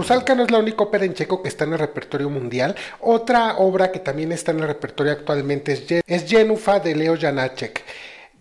Rusalka 0.00 0.34
no 0.34 0.44
es 0.44 0.50
la 0.50 0.60
única 0.60 0.82
ópera 0.82 1.04
en 1.04 1.12
checo 1.12 1.42
que 1.42 1.50
está 1.50 1.64
en 1.64 1.74
el 1.74 1.78
repertorio 1.78 2.30
mundial. 2.30 2.74
Otra 3.00 3.58
obra 3.58 3.92
que 3.92 3.98
también 3.98 4.32
está 4.32 4.50
en 4.50 4.60
el 4.60 4.66
repertorio 4.66 5.12
actualmente 5.12 5.72
es, 5.72 6.02
es 6.06 6.26
Jenufa 6.26 6.80
de 6.80 6.94
Leo 6.94 7.18
Janacek. 7.20 7.84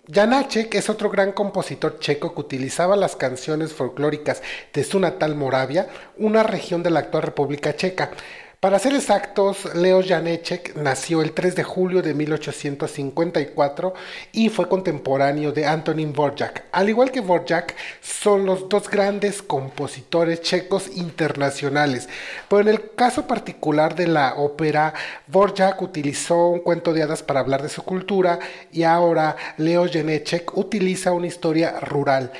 Janacek 0.10 0.74
es 0.76 0.90
otro 0.90 1.10
gran 1.10 1.34
compositor 1.34 2.00
checo 2.00 2.34
que 2.34 2.40
utilizaba 2.40 2.96
las 2.96 3.18
canciones 3.18 3.74
folclóricas 3.74 4.42
de 4.72 4.86
su 4.86 5.02
natal 5.02 5.36
Moravia, 5.36 5.90
una 6.18 6.44
región 6.44 6.82
de 6.82 6.92
la 6.92 7.00
actual 7.02 7.24
República 7.24 7.76
Checa. 7.76 8.12
Para 8.60 8.78
ser 8.78 8.94
exactos, 8.94 9.74
Leo 9.74 10.04
Janecek 10.04 10.76
nació 10.76 11.22
el 11.22 11.32
3 11.32 11.56
de 11.56 11.64
julio 11.64 12.02
de 12.02 12.14
1854 12.14 13.94
y 14.34 14.50
fue 14.50 14.68
contemporáneo 14.68 15.54
de 15.54 15.66
Antonín 15.66 16.12
Dvorak. 16.12 16.66
Al 16.74 16.90
igual 16.90 17.10
que 17.10 17.22
Dvorak, 17.22 17.74
son 18.02 18.46
los 18.46 18.68
dos 18.68 18.90
grandes 18.90 19.42
compositores 19.42 20.42
checos 20.42 20.90
internacionales. 20.94 22.10
Pero 22.50 22.64
en 22.64 22.68
el 22.68 22.96
caso 22.96 23.26
particular 23.28 23.96
de 23.96 24.08
la 24.08 24.34
ópera, 24.36 24.94
Dvorak 25.28 25.82
utilizó 25.82 26.50
un 26.50 26.60
cuento 26.60 26.92
de 26.92 27.04
hadas 27.04 27.24
para 27.24 27.40
hablar 27.40 27.64
de 27.64 27.70
su 27.70 27.84
cultura 27.84 28.40
y 28.74 28.84
ahora 28.84 29.38
Leo 29.56 29.88
Janecek 29.90 30.58
utiliza 30.58 31.14
una 31.14 31.28
historia 31.28 31.80
rural. 31.80 32.34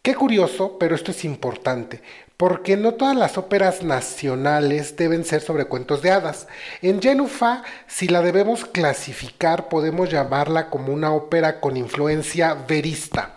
Qué 0.00 0.14
curioso, 0.14 0.78
pero 0.78 0.94
esto 0.94 1.10
es 1.10 1.24
importante 1.24 2.00
porque 2.36 2.76
no 2.76 2.94
todas 2.94 3.16
las 3.16 3.38
óperas 3.38 3.82
nacionales 3.82 4.96
deben 4.96 5.24
ser 5.24 5.40
sobre 5.40 5.64
cuentos 5.64 6.02
de 6.02 6.10
hadas. 6.10 6.46
En 6.82 7.00
Genufa, 7.00 7.62
si 7.86 8.08
la 8.08 8.20
debemos 8.20 8.66
clasificar, 8.66 9.68
podemos 9.68 10.10
llamarla 10.10 10.68
como 10.68 10.92
una 10.92 11.12
ópera 11.12 11.60
con 11.60 11.76
influencia 11.76 12.54
verista. 12.54 13.36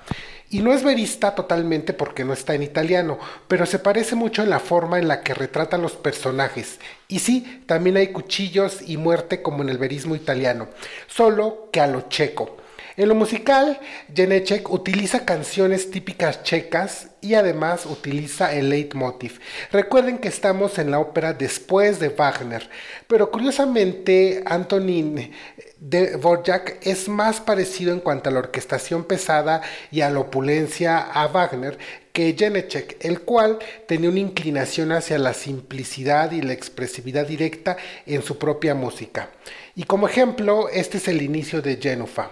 Y 0.52 0.62
no 0.62 0.74
es 0.74 0.84
verista 0.84 1.36
totalmente 1.36 1.94
porque 1.94 2.26
no 2.26 2.34
está 2.34 2.56
en 2.56 2.64
italiano, 2.64 3.20
pero 3.48 3.68
se 3.68 3.78
parece 3.78 4.16
mucho 4.16 4.42
en 4.42 4.50
la 4.50 4.60
forma 4.60 4.98
en 4.98 5.08
la 5.08 5.22
que 5.22 5.36
retrata 5.36 5.78
los 5.78 5.94
personajes. 5.94 6.80
Y 7.08 7.20
sí, 7.20 7.64
también 7.68 7.98
hay 7.98 8.08
cuchillos 8.08 8.82
y 8.82 8.98
muerte 8.98 9.44
como 9.44 9.62
en 9.62 9.70
el 9.70 9.78
verismo 9.78 10.16
italiano, 10.16 10.68
solo 11.08 11.70
que 11.72 11.80
a 11.80 11.88
lo 11.88 12.10
checo. 12.10 12.58
En 13.00 13.08
lo 13.08 13.16
musical, 13.16 13.80
Janecek 14.14 14.70
utiliza 14.70 15.24
canciones 15.24 15.90
típicas 15.90 16.44
checas 16.44 17.08
y 17.22 17.36
además 17.36 17.86
utiliza 17.86 18.54
el 18.54 18.68
leitmotiv. 18.68 19.40
Recuerden 19.72 20.18
que 20.18 20.28
estamos 20.28 20.78
en 20.80 20.92
la 20.92 21.00
ópera 21.00 21.32
después 21.32 22.02
de 22.02 22.10
Wagner, 22.10 22.70
pero 23.08 23.32
curiosamente 23.32 24.44
Antonin 24.46 25.32
de 25.80 26.18
Dvorak 26.18 26.86
es 26.86 27.08
más 27.08 27.40
parecido 27.40 27.94
en 27.94 28.02
cuanto 28.02 28.30
a 28.30 28.34
la 28.34 28.40
orquestación 28.40 29.06
pesada 29.06 29.62
y 29.92 30.02
a 30.02 30.10
la 30.10 30.20
opulencia 30.20 30.98
a 30.98 31.26
Wagner 31.28 31.78
que 32.12 32.36
Janecek, 32.38 32.98
el 33.00 33.22
cual 33.22 33.60
tenía 33.88 34.10
una 34.10 34.20
inclinación 34.20 34.92
hacia 34.92 35.18
la 35.20 35.34
simplicidad 35.34 36.34
y 36.34 36.42
la 36.42 36.52
expresividad 36.52 37.26
directa 37.26 37.78
en 38.06 38.24
su 38.24 38.38
propia 38.38 38.76
música. 38.76 39.30
Y 39.74 39.84
como 39.86 40.06
ejemplo, 40.06 40.68
este 40.68 40.98
es 40.98 41.08
el 41.08 41.22
inicio 41.22 41.62
de 41.62 41.78
Genufa. 41.78 42.32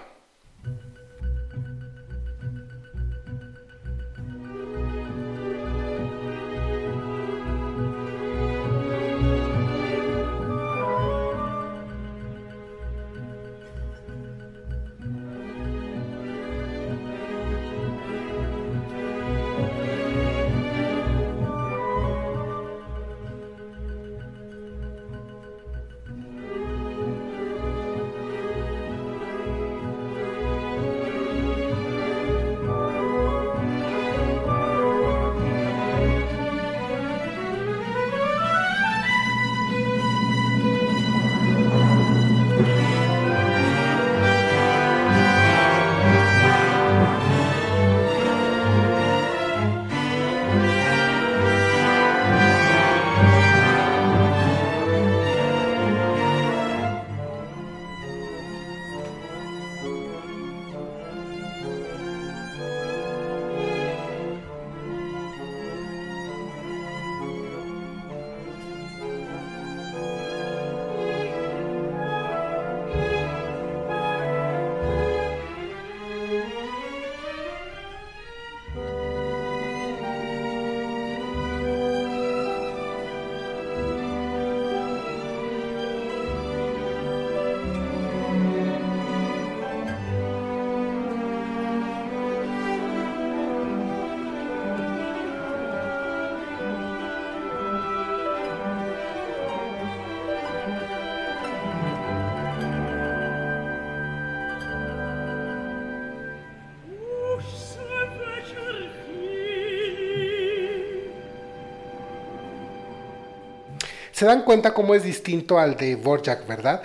Se 114.18 114.26
dan 114.26 114.42
cuenta 114.42 114.74
cómo 114.74 114.96
es 114.96 115.04
distinto 115.04 115.60
al 115.60 115.78
de 115.78 115.96
Borjak, 115.96 116.48
¿verdad? 116.48 116.82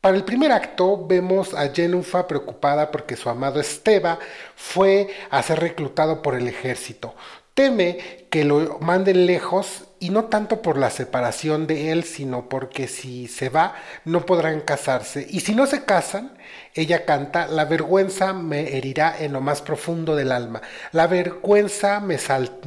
Para 0.00 0.16
el 0.16 0.22
primer 0.22 0.52
acto 0.52 1.04
vemos 1.04 1.52
a 1.52 1.74
Jenufa 1.74 2.28
preocupada 2.28 2.92
porque 2.92 3.16
su 3.16 3.28
amado 3.28 3.58
Esteba 3.58 4.20
fue 4.54 5.08
a 5.30 5.42
ser 5.42 5.58
reclutado 5.58 6.22
por 6.22 6.36
el 6.36 6.46
ejército. 6.46 7.16
Teme 7.54 8.28
que 8.30 8.44
lo 8.44 8.78
manden 8.78 9.26
lejos 9.26 9.87
y 10.00 10.10
no 10.10 10.24
tanto 10.24 10.62
por 10.62 10.78
la 10.78 10.90
separación 10.90 11.66
de 11.66 11.90
él, 11.90 12.04
sino 12.04 12.48
porque 12.48 12.86
si 12.86 13.26
se 13.26 13.48
va 13.48 13.74
no 14.04 14.24
podrán 14.26 14.60
casarse. 14.60 15.26
Y 15.28 15.40
si 15.40 15.54
no 15.54 15.66
se 15.66 15.84
casan, 15.84 16.36
ella 16.74 17.04
canta, 17.04 17.46
la 17.46 17.64
vergüenza 17.64 18.32
me 18.32 18.76
herirá 18.76 19.16
en 19.18 19.32
lo 19.32 19.40
más 19.40 19.62
profundo 19.62 20.14
del 20.14 20.32
alma, 20.32 20.62
la 20.92 21.06
vergüenza 21.06 22.00
me, 22.00 22.16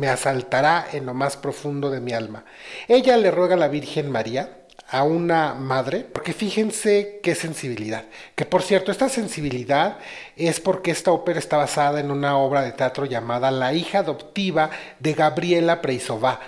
asaltará 0.09 0.87
en 0.91 1.05
lo 1.05 1.13
más 1.13 1.37
profundo 1.37 1.89
de 1.89 2.01
mi 2.01 2.13
alma. 2.13 2.43
Ella 2.87 3.17
le 3.17 3.31
ruega 3.31 3.55
a 3.55 3.59
la 3.59 3.67
Virgen 3.69 4.11
María, 4.11 4.57
a 4.89 5.03
una 5.03 5.53
madre, 5.53 6.01
porque 6.01 6.33
fíjense 6.33 7.21
qué 7.23 7.33
sensibilidad. 7.33 8.03
Que 8.35 8.45
por 8.45 8.61
cierto, 8.61 8.91
esta 8.91 9.07
sensibilidad 9.07 9.99
es 10.35 10.59
porque 10.59 10.91
esta 10.91 11.13
ópera 11.13 11.39
está 11.39 11.55
basada 11.55 12.01
en 12.01 12.11
una 12.11 12.37
obra 12.37 12.61
de 12.61 12.73
teatro 12.73 13.05
llamada 13.05 13.51
La 13.51 13.73
hija 13.73 13.99
adoptiva 13.99 14.69
de 14.99 15.13
Gabriela 15.13 15.81
Preisová. 15.81 16.41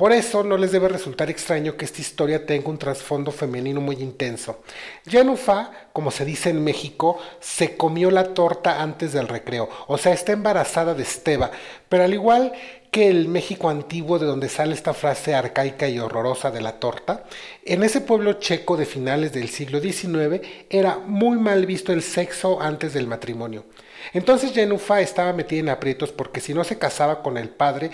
Por 0.00 0.14
eso 0.14 0.42
no 0.42 0.56
les 0.56 0.72
debe 0.72 0.88
resultar 0.88 1.28
extraño 1.28 1.76
que 1.76 1.84
esta 1.84 2.00
historia 2.00 2.46
tenga 2.46 2.70
un 2.70 2.78
trasfondo 2.78 3.30
femenino 3.30 3.82
muy 3.82 3.96
intenso. 3.96 4.62
Janufa, 5.06 5.72
como 5.92 6.10
se 6.10 6.24
dice 6.24 6.48
en 6.48 6.64
México, 6.64 7.18
se 7.38 7.76
comió 7.76 8.10
la 8.10 8.32
torta 8.32 8.80
antes 8.80 9.12
del 9.12 9.28
recreo, 9.28 9.68
o 9.88 9.98
sea, 9.98 10.14
está 10.14 10.32
embarazada 10.32 10.94
de 10.94 11.02
Esteba, 11.02 11.50
pero 11.90 12.04
al 12.04 12.14
igual 12.14 12.54
que 12.90 13.08
el 13.08 13.28
México 13.28 13.68
antiguo 13.68 14.18
de 14.18 14.24
donde 14.24 14.48
sale 14.48 14.72
esta 14.72 14.94
frase 14.94 15.34
arcaica 15.34 15.86
y 15.86 15.98
horrorosa 15.98 16.50
de 16.50 16.62
la 16.62 16.80
torta, 16.80 17.24
en 17.66 17.82
ese 17.84 18.00
pueblo 18.00 18.32
checo 18.32 18.78
de 18.78 18.86
finales 18.86 19.34
del 19.34 19.50
siglo 19.50 19.80
XIX 19.80 20.40
era 20.70 20.96
muy 20.96 21.36
mal 21.36 21.66
visto 21.66 21.92
el 21.92 22.02
sexo 22.02 22.62
antes 22.62 22.94
del 22.94 23.06
matrimonio. 23.06 23.66
Entonces 24.14 24.52
Jenufa 24.52 25.02
estaba 25.02 25.34
metida 25.34 25.60
en 25.60 25.68
aprietos 25.68 26.10
porque 26.10 26.40
si 26.40 26.54
no 26.54 26.64
se 26.64 26.78
casaba 26.78 27.22
con 27.22 27.36
el 27.36 27.50
padre 27.50 27.90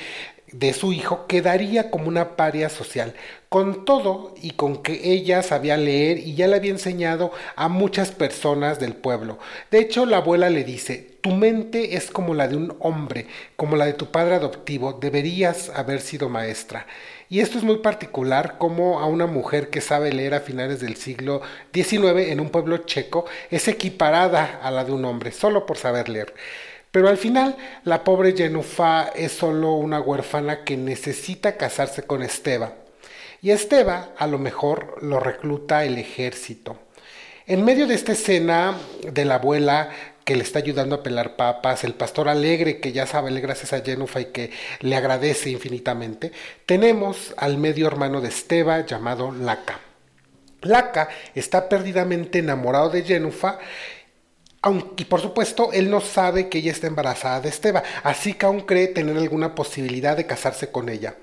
de 0.53 0.73
su 0.73 0.93
hijo 0.93 1.27
quedaría 1.27 1.91
como 1.91 2.09
una 2.09 2.37
paria 2.37 2.69
social, 2.69 3.15
con 3.49 3.85
todo 3.85 4.35
y 4.41 4.53
con 4.53 4.83
que 4.83 5.13
ella 5.13 5.43
sabía 5.43 5.77
leer 5.77 6.19
y 6.19 6.35
ya 6.35 6.47
le 6.47 6.57
había 6.57 6.71
enseñado 6.71 7.33
a 7.57 7.69
muchas 7.69 8.13
personas 8.13 8.79
del 8.79 8.95
pueblo. 8.95 9.39
De 9.71 9.79
hecho, 9.79 10.07
la 10.07 10.19
abuela 10.19 10.51
le 10.51 10.65
dice, 10.65 11.19
tu 11.21 11.31
mente 11.33 11.97
es 11.97 12.11
como 12.11 12.35
la 12.35 12.47
de 12.47 12.57
un 12.57 12.77
hombre, 12.81 13.27
como 13.57 13.77
la 13.77 13.87
de 13.87 13.95
tu 13.95 14.07
padre 14.13 14.37
adoptivo, 14.37 14.93
deberías 14.93 15.71
haber 15.71 16.01
sido 16.01 16.29
maestra. 16.29 16.87
Y 17.29 17.41
esto 17.41 17.59
es 17.59 17.65
muy 17.65 17.79
particular 17.79 18.57
como 18.59 19.01
a 19.01 19.07
una 19.07 19.27
mujer 19.27 19.69
que 19.69 19.81
sabe 19.81 20.13
leer 20.13 20.35
a 20.35 20.41
finales 20.41 20.79
del 20.81 20.95
siglo 20.95 21.43
XIX 21.75 22.29
en 22.29 22.39
un 22.39 22.51
pueblo 22.51 22.79
checo 22.79 23.25
es 23.51 23.67
equiparada 23.67 24.61
a 24.63 24.71
la 24.71 24.85
de 24.85 24.93
un 24.93 25.05
hombre, 25.05 25.33
solo 25.33 25.67
por 25.67 25.77
saber 25.77 26.09
leer. 26.09 26.35
Pero 26.97 27.11
al 27.11 27.19
final, 27.19 27.59
la 27.85 28.03
pobre 28.05 28.33
Yenufa 28.33 29.09
es 29.15 29.33
solo 29.33 29.75
una 29.75 30.01
huérfana 30.01 30.65
que 30.65 30.79
necesita 30.79 31.59
casarse 31.59 32.05
con 32.05 32.23
Esteba. 32.23 32.73
Y 33.43 33.51
Esteba 33.51 34.15
a 34.17 34.27
lo 34.27 34.39
mejor 34.39 34.97
lo 35.03 35.21
recluta 35.21 35.85
el 35.85 35.99
ejército. 35.99 36.79
En 37.47 37.67
medio 37.67 37.87
de 37.87 37.93
esta 37.93 38.13
escena 38.13 38.79
de 39.13 39.27
la 39.27 39.35
abuela 39.35 39.91
que 40.25 40.37
le 40.37 40.43
está 40.43 40.61
ayudando 40.61 40.97
a 40.97 41.03
pelar 41.03 41.37
papas, 41.37 41.85
el 41.85 41.93
pastor 41.93 42.31
alegre 42.31 42.81
que 42.81 42.93
ya 42.93 43.05
sabe 43.05 43.39
gracias 43.43 43.75
a 43.75 43.83
Yenufa 43.83 44.23
y 44.23 44.33
que 44.33 44.51
le 44.81 44.97
agradece 44.97 45.51
infinitamente, 45.51 46.33
tenemos 46.65 47.35
al 47.37 47.59
medio 47.59 47.89
hermano 47.89 48.23
de 48.23 48.29
Esteba 48.29 48.87
llamado 48.87 49.33
Laca. 49.33 49.81
Laca 50.63 51.11
está 51.35 51.69
perdidamente 51.69 52.39
enamorado 52.39 52.89
de 52.89 53.03
Yenufa 53.03 53.59
y 54.97 55.05
por 55.05 55.21
supuesto 55.21 55.73
él 55.73 55.91
no 55.91 56.01
sabe 56.01 56.49
que 56.49 56.59
ella 56.59 56.73
está 56.73 56.87
embarazada 56.87 57.41
de 57.41 57.49
Esteba, 57.49 57.83
así 58.03 58.35
que 58.35 58.47
aún 58.47 58.61
cree 58.61 58.89
tener 58.89 59.17
alguna 59.17 59.55
posibilidad 59.55 60.17
de 60.17 60.27
casarse 60.27 60.71
con 60.71 60.89
ella. 60.89 61.17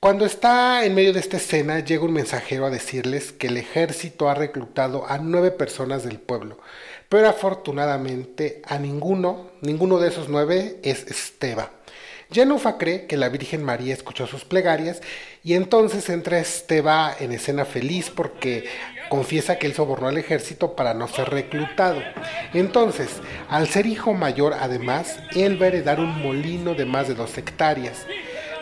Cuando 0.00 0.24
está 0.24 0.84
en 0.86 0.94
medio 0.94 1.12
de 1.12 1.20
esta 1.20 1.36
escena, 1.36 1.80
llega 1.80 2.04
un 2.04 2.14
mensajero 2.14 2.64
a 2.64 2.70
decirles 2.70 3.32
que 3.32 3.48
el 3.48 3.58
ejército 3.58 4.30
ha 4.30 4.34
reclutado 4.34 5.06
a 5.06 5.18
nueve 5.18 5.50
personas 5.50 6.04
del 6.04 6.18
pueblo, 6.18 6.58
pero 7.10 7.28
afortunadamente 7.28 8.62
a 8.64 8.78
ninguno, 8.78 9.50
ninguno 9.60 9.98
de 9.98 10.08
esos 10.08 10.30
nueve 10.30 10.78
es 10.82 11.06
Esteba. 11.06 11.72
Yenufa 12.30 12.78
cree 12.78 13.06
que 13.06 13.16
la 13.16 13.28
Virgen 13.28 13.62
María 13.62 13.92
escuchó 13.92 14.26
sus 14.26 14.44
plegarias 14.44 15.02
y 15.42 15.54
entonces 15.54 16.08
entra 16.08 16.38
Esteba 16.38 17.14
en 17.18 17.32
escena 17.32 17.64
feliz 17.64 18.08
porque 18.08 18.68
confiesa 19.10 19.58
que 19.58 19.66
él 19.66 19.74
sobornó 19.74 20.08
al 20.08 20.16
ejército 20.16 20.74
para 20.74 20.94
no 20.94 21.06
ser 21.06 21.28
reclutado. 21.28 22.00
Entonces, 22.54 23.20
al 23.50 23.68
ser 23.68 23.84
hijo 23.84 24.14
mayor, 24.14 24.54
además, 24.58 25.18
él 25.34 25.60
va 25.60 25.66
a 25.66 25.68
heredar 25.68 26.00
un 26.00 26.22
molino 26.22 26.72
de 26.74 26.86
más 26.86 27.08
de 27.08 27.14
dos 27.14 27.36
hectáreas. 27.36 28.06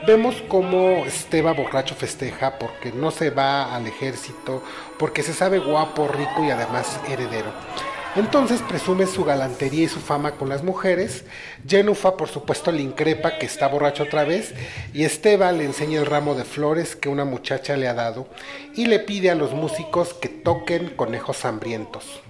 Vemos 0.06 0.42
cómo 0.48 1.04
Esteba 1.04 1.52
borracho 1.52 1.94
festeja 1.94 2.58
porque 2.58 2.90
no 2.90 3.10
se 3.10 3.30
va 3.30 3.74
al 3.74 3.86
ejército, 3.86 4.64
porque 4.98 5.22
se 5.22 5.34
sabe 5.34 5.58
guapo, 5.58 6.08
rico 6.08 6.44
y 6.44 6.50
además 6.50 6.98
heredero. 7.08 7.52
Entonces 8.16 8.62
presume 8.62 9.06
su 9.06 9.24
galantería 9.24 9.84
y 9.84 9.88
su 9.88 10.00
fama 10.00 10.32
con 10.32 10.48
las 10.48 10.62
mujeres. 10.64 11.24
Jenufa, 11.66 12.16
por 12.16 12.28
supuesto, 12.28 12.72
le 12.72 12.82
increpa 12.82 13.38
que 13.38 13.46
está 13.46 13.68
borracho 13.68 14.04
otra 14.04 14.24
vez. 14.24 14.54
Y 14.92 15.04
Esteba 15.04 15.52
le 15.52 15.64
enseña 15.64 16.00
el 16.00 16.06
ramo 16.06 16.34
de 16.34 16.44
flores 16.44 16.96
que 16.96 17.08
una 17.08 17.24
muchacha 17.24 17.76
le 17.76 17.86
ha 17.88 17.94
dado 17.94 18.26
y 18.74 18.86
le 18.86 18.98
pide 18.98 19.30
a 19.30 19.34
los 19.34 19.52
músicos 19.52 20.14
que 20.14 20.28
toquen 20.28 20.90
conejos 20.90 21.44
hambrientos. 21.44 22.22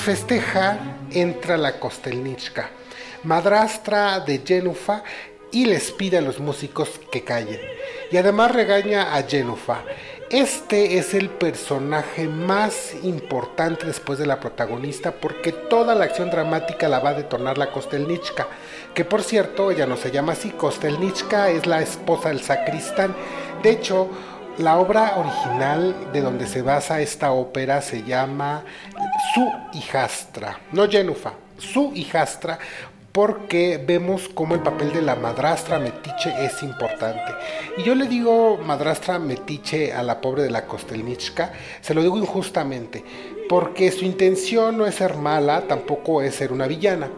Festeja, 0.00 0.78
entra 1.12 1.56
la 1.56 1.78
Kostelnichka, 1.78 2.70
madrastra 3.24 4.20
de 4.20 4.42
Jenufa, 4.44 5.02
y 5.52 5.66
les 5.66 5.90
pide 5.90 6.18
a 6.18 6.22
los 6.22 6.40
músicos 6.40 7.00
que 7.10 7.24
callen. 7.24 7.60
Y 8.10 8.16
además 8.16 8.52
regaña 8.52 9.14
a 9.14 9.22
Jenufa. 9.22 9.82
Este 10.30 10.98
es 10.98 11.12
el 11.12 11.28
personaje 11.28 12.28
más 12.28 12.94
importante 13.02 13.84
después 13.84 14.16
de 14.18 14.26
la 14.26 14.38
protagonista 14.38 15.10
porque 15.10 15.50
toda 15.50 15.96
la 15.96 16.04
acción 16.04 16.30
dramática 16.30 16.88
la 16.88 17.00
va 17.00 17.10
a 17.10 17.14
detonar 17.14 17.58
la 17.58 17.72
Kostelnichka, 17.72 18.46
que 18.94 19.04
por 19.04 19.22
cierto 19.22 19.72
ella 19.72 19.86
no 19.86 19.96
se 19.96 20.12
llama 20.12 20.34
así, 20.34 20.50
Kostelnichka 20.50 21.50
es 21.50 21.66
la 21.66 21.82
esposa 21.82 22.28
del 22.28 22.42
sacristán. 22.42 23.12
De 23.64 23.70
hecho, 23.70 24.08
la 24.58 24.78
obra 24.78 25.14
original 25.16 26.12
de 26.12 26.20
donde 26.20 26.46
se 26.46 26.62
basa 26.62 27.00
esta 27.00 27.32
ópera 27.32 27.82
se 27.82 28.04
llama 28.04 28.62
Su 29.34 29.52
hijastra, 29.74 30.58
no 30.72 30.88
Jenufa, 30.88 31.34
Su 31.58 31.92
hijastra, 31.94 32.58
porque 33.12 33.82
vemos 33.84 34.28
cómo 34.32 34.54
el 34.54 34.60
papel 34.60 34.92
de 34.92 35.02
la 35.02 35.16
madrastra 35.16 35.78
metiche 35.78 36.32
es 36.44 36.62
importante. 36.62 37.32
Y 37.76 37.82
yo 37.82 37.94
le 37.94 38.06
digo 38.06 38.58
madrastra 38.58 39.18
metiche 39.18 39.92
a 39.92 40.02
la 40.02 40.20
pobre 40.20 40.44
de 40.44 40.50
la 40.50 40.66
Kostelnichka, 40.66 41.52
se 41.80 41.94
lo 41.94 42.02
digo 42.02 42.18
injustamente, 42.18 43.04
porque 43.48 43.90
su 43.90 44.04
intención 44.04 44.78
no 44.78 44.86
es 44.86 44.94
ser 44.94 45.16
mala, 45.16 45.62
tampoco 45.62 46.22
es 46.22 46.36
ser 46.36 46.52
una 46.52 46.66
villana. 46.66 47.10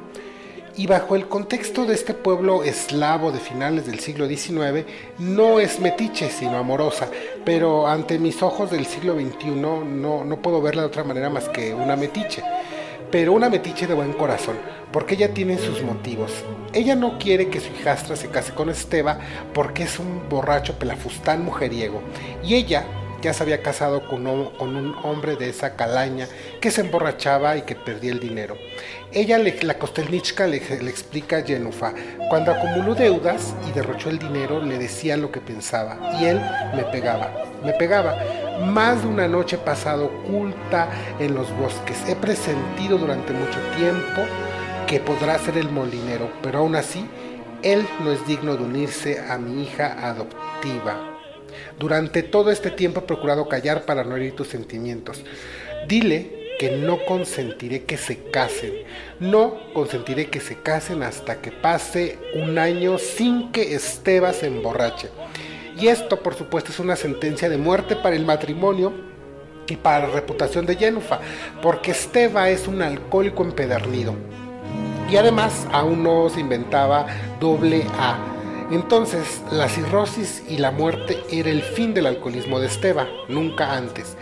Y 0.75 0.87
bajo 0.87 1.17
el 1.17 1.29
contexto 1.29 1.85
de 1.85 1.93
este 1.93 2.15
pueblo 2.15 2.65
eslavo 2.65 3.31
de 3.31 3.39
finales 3.39 3.85
del 3.85 4.01
siglo 4.01 4.27
XIX, 4.27 4.87
no 5.19 5.61
es 5.61 5.79
metiche, 5.79 6.31
sino 6.31 6.57
amorosa. 6.57 7.09
Pero 7.45 7.87
ante 7.87 8.19
mis 8.19 8.43
ojos 8.43 8.71
del 8.71 8.87
siglo 8.87 9.15
XXI 9.15 9.51
no, 9.51 9.85
no 10.25 10.37
puedo 10.43 10.63
verla 10.63 10.83
de 10.83 10.89
otra 10.89 11.05
manera 11.05 11.29
más 11.29 11.49
que 11.49 11.75
una 11.75 11.97
metiche. 11.97 12.43
Pero 13.11 13.35
una 13.35 13.51
metiche 13.51 13.87
de 13.87 13.93
buen 13.93 14.15
corazón, 14.15 14.57
porque 14.91 15.15
ella 15.15 15.35
tiene 15.35 15.59
sus 15.59 15.83
motivos. 15.83 16.33
Ella 16.73 16.95
no 16.95 17.19
quiere 17.19 17.49
que 17.49 17.61
su 17.61 17.71
hijastra 17.73 18.17
se 18.17 18.29
case 18.29 18.55
con 18.55 18.71
Esteba 18.71 19.19
porque 19.53 19.83
es 19.83 19.99
un 19.99 20.29
borracho 20.31 20.79
pelafustán 20.79 21.45
mujeriego. 21.45 22.01
Y 22.43 22.55
ella 22.55 22.87
ya 23.23 23.33
se 23.33 23.43
había 23.43 23.63
casado 23.63 24.07
con, 24.09 24.27
un 24.27 24.97
hombre 25.05 25.37
de 25.37 25.49
esa 25.49 25.77
calaña 25.77 26.27
que 26.61 26.71
se 26.71 26.81
emborrachaba 26.81 27.57
y 27.57 27.63
que 27.63 27.77
perdía 27.77 28.13
el 28.13 28.21
dinero. 28.21 28.57
Ella, 29.15 29.39
la 29.39 29.75
Kostelnichka, 29.75 30.47
le, 30.47 30.57
explica 30.57 31.37
a 31.37 31.43
Jenufa, 31.43 31.93
cuando 32.31 32.51
acumuló 32.51 32.95
deudas 32.95 33.55
y 33.69 33.73
derrochó 33.73 34.09
el 34.09 34.19
dinero, 34.19 34.63
le 34.63 34.79
decía 34.79 35.19
lo 35.19 35.31
que 35.31 35.41
pensaba 35.41 35.99
y 36.19 36.25
él 36.25 36.41
me 36.75 36.83
pegaba, 36.85 37.31
me 37.63 37.75
pegaba. 37.75 38.17
Más 38.65 39.03
de 39.03 39.09
una 39.09 39.29
noche 39.29 39.59
pasado 39.59 40.07
oculta 40.07 40.89
en 41.19 41.35
los 41.35 41.55
bosques. 41.59 41.99
He 42.09 42.17
presentido 42.17 42.97
durante 42.97 43.35
mucho 43.35 43.59
tiempo 43.77 44.23
que 44.87 44.99
podrá 44.99 45.39
ser 45.39 45.59
el 45.59 45.69
molinero, 45.69 46.31
pero 46.43 46.61
aún 46.61 46.75
así, 46.75 47.07
él 47.63 47.87
no 48.03 48.13
es 48.13 48.27
digno 48.27 48.57
de 48.57 48.65
unirse 48.65 49.21
a 49.21 49.37
mi 49.37 49.65
hija 49.65 50.09
adoptiva. 50.09 51.19
Durante 51.79 52.23
todo 52.23 52.51
este 52.51 52.71
tiempo 52.71 53.01
he 53.01 53.03
procurado 53.03 53.47
callar 53.47 53.85
para 53.85 54.05
no 54.05 54.17
herir 54.17 54.35
tus 54.35 54.49
sentimientos. 54.49 55.23
Dile 55.87 56.42
que 56.63 56.71
no 56.71 57.05
consentiré 57.05 57.83
que 57.83 57.97
se 57.97 58.23
casen. 58.31 58.73
No 59.19 59.57
consentiré 59.75 60.31
que 60.31 60.39
se 60.39 60.55
casen 60.55 61.03
hasta 61.03 61.41
que 61.41 61.51
pase 61.51 62.21
un 62.37 62.57
año 62.57 62.99
sin 62.99 63.51
que 63.51 63.75
Esteba 63.75 64.33
se 64.33 64.47
emborrache. 64.47 65.09
Y 65.77 65.89
esto, 65.89 66.23
por 66.23 66.37
supuesto, 66.37 66.71
es 66.71 66.79
una 66.79 66.95
sentencia 66.95 67.49
de 67.49 67.57
muerte 67.57 67.97
para 67.97 68.15
el 68.15 68.25
matrimonio 68.25 68.93
y 69.67 69.75
para 69.75 70.07
la 70.07 70.15
reputación 70.15 70.65
de 70.65 70.77
Yenufa, 70.77 71.19
porque 71.61 71.91
Esteba 71.91 72.49
es 72.49 72.69
un 72.69 72.81
alcohólico 72.81 73.43
empedernido. 73.43 74.15
Y 75.11 75.17
además 75.17 75.67
aún 75.73 76.05
no 76.05 76.29
se 76.29 76.39
inventaba 76.39 77.09
doble 77.41 77.85
A 77.99 78.33
entonces, 78.73 79.43
la 79.51 79.69
cirrosis 79.69 80.43
y 80.49 80.57
la 80.57 80.71
muerte 80.71 81.23
era 81.31 81.51
el 81.51 81.61
fin 81.61 81.93
del 81.93 82.07
alcoholismo 82.07 82.59
de 82.59 82.69
Esteba, 82.69 83.07
nunca 83.29 83.77
antes. 83.77 84.17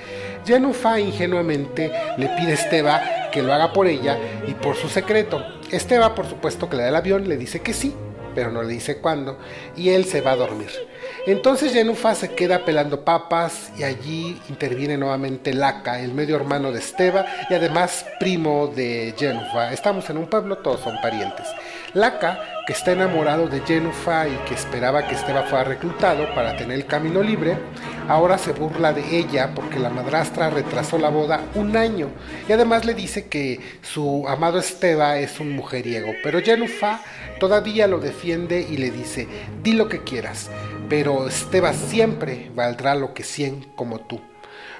Jenufa 0.44 0.98
ingenuamente 0.98 1.92
le 2.16 2.28
pide 2.28 2.52
a 2.52 2.54
Esteba 2.54 3.02
que 3.30 3.42
lo 3.42 3.52
haga 3.52 3.72
por 3.72 3.86
ella 3.86 4.18
y 4.46 4.54
por 4.54 4.76
su 4.76 4.88
secreto. 4.88 5.44
Esteba, 5.70 6.14
por 6.14 6.26
supuesto, 6.28 6.68
que 6.68 6.76
le 6.76 6.82
da 6.82 6.88
el 6.88 6.96
avión, 6.96 7.28
le 7.28 7.36
dice 7.36 7.60
que 7.60 7.72
sí, 7.72 7.94
pero 8.34 8.50
no 8.50 8.62
le 8.62 8.72
dice 8.72 8.98
cuándo, 8.98 9.38
y 9.76 9.90
él 9.90 10.04
se 10.04 10.20
va 10.20 10.32
a 10.32 10.36
dormir. 10.36 10.70
Entonces 11.26 11.72
Jenufa 11.72 12.14
se 12.14 12.34
queda 12.34 12.64
pelando 12.64 13.04
papas 13.04 13.72
y 13.76 13.82
allí 13.82 14.40
interviene 14.48 14.96
nuevamente 14.96 15.52
Laca, 15.52 16.00
el 16.00 16.14
medio 16.14 16.36
hermano 16.36 16.72
de 16.72 16.78
Esteba 16.78 17.26
y 17.48 17.54
además 17.54 18.06
primo 18.18 18.68
de 18.68 19.14
Jenufa. 19.18 19.72
Estamos 19.72 20.08
en 20.10 20.18
un 20.18 20.26
pueblo, 20.26 20.58
todos 20.58 20.80
son 20.80 21.00
parientes. 21.02 21.46
Laca, 21.94 22.62
que 22.66 22.72
está 22.72 22.92
enamorado 22.92 23.48
de 23.48 23.60
Jenufa 23.60 24.28
y 24.28 24.36
que 24.46 24.54
esperaba 24.54 25.06
que 25.06 25.14
Esteba 25.14 25.42
fuera 25.42 25.64
reclutado 25.64 26.32
para 26.34 26.56
tener 26.56 26.76
el 26.76 26.86
camino 26.86 27.22
libre, 27.22 27.56
ahora 28.08 28.38
se 28.38 28.52
burla 28.52 28.92
de 28.92 29.16
ella 29.16 29.52
porque 29.54 29.78
la 29.78 29.90
madrastra 29.90 30.50
retrasó 30.50 30.98
la 30.98 31.10
boda 31.10 31.40
un 31.54 31.76
año 31.76 32.08
y 32.48 32.52
además 32.52 32.84
le 32.84 32.94
dice 32.94 33.28
que 33.28 33.60
su 33.82 34.26
amado 34.28 34.58
Esteba 34.58 35.18
es 35.18 35.40
un 35.40 35.52
mujeriego. 35.52 36.12
Pero 36.22 36.40
Jenufa 36.40 37.00
todavía 37.38 37.86
lo 37.86 37.98
defiende 37.98 38.60
y 38.60 38.76
le 38.76 38.90
dice, 38.90 39.26
di 39.62 39.72
lo 39.72 39.88
que 39.88 40.02
quieras 40.04 40.50
pero 40.90 41.28
Esteba 41.28 41.72
siempre 41.72 42.50
valdrá 42.54 42.96
lo 42.96 43.14
que 43.14 43.22
cien 43.22 43.62
como 43.76 44.00
tú. 44.00 44.20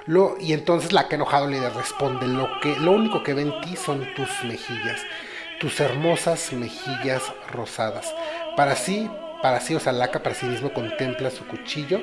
Lo, 0.05 0.35
y 0.39 0.51
entonces 0.51 0.91
la 0.91 1.07
que 1.07 1.15
enojado 1.15 1.47
le 1.47 1.69
responde, 1.69 2.27
lo, 2.27 2.59
que, 2.59 2.75
lo 2.75 2.91
único 2.91 3.23
que 3.23 3.33
ve 3.33 3.43
en 3.43 3.61
ti 3.61 3.77
son 3.77 4.05
tus 4.13 4.29
mejillas, 4.43 4.99
tus 5.61 5.79
hermosas 5.79 6.51
mejillas 6.53 7.21
rosadas. 7.51 8.15
Para 8.57 8.75
sí, 8.75 9.07
para 9.43 9.61
sí, 9.61 9.75
o 9.75 9.79
sea, 9.79 9.93
Laca 9.93 10.23
para 10.23 10.33
sí 10.33 10.47
mismo 10.47 10.73
contempla 10.73 11.29
su 11.29 11.45
cuchillo 11.45 12.01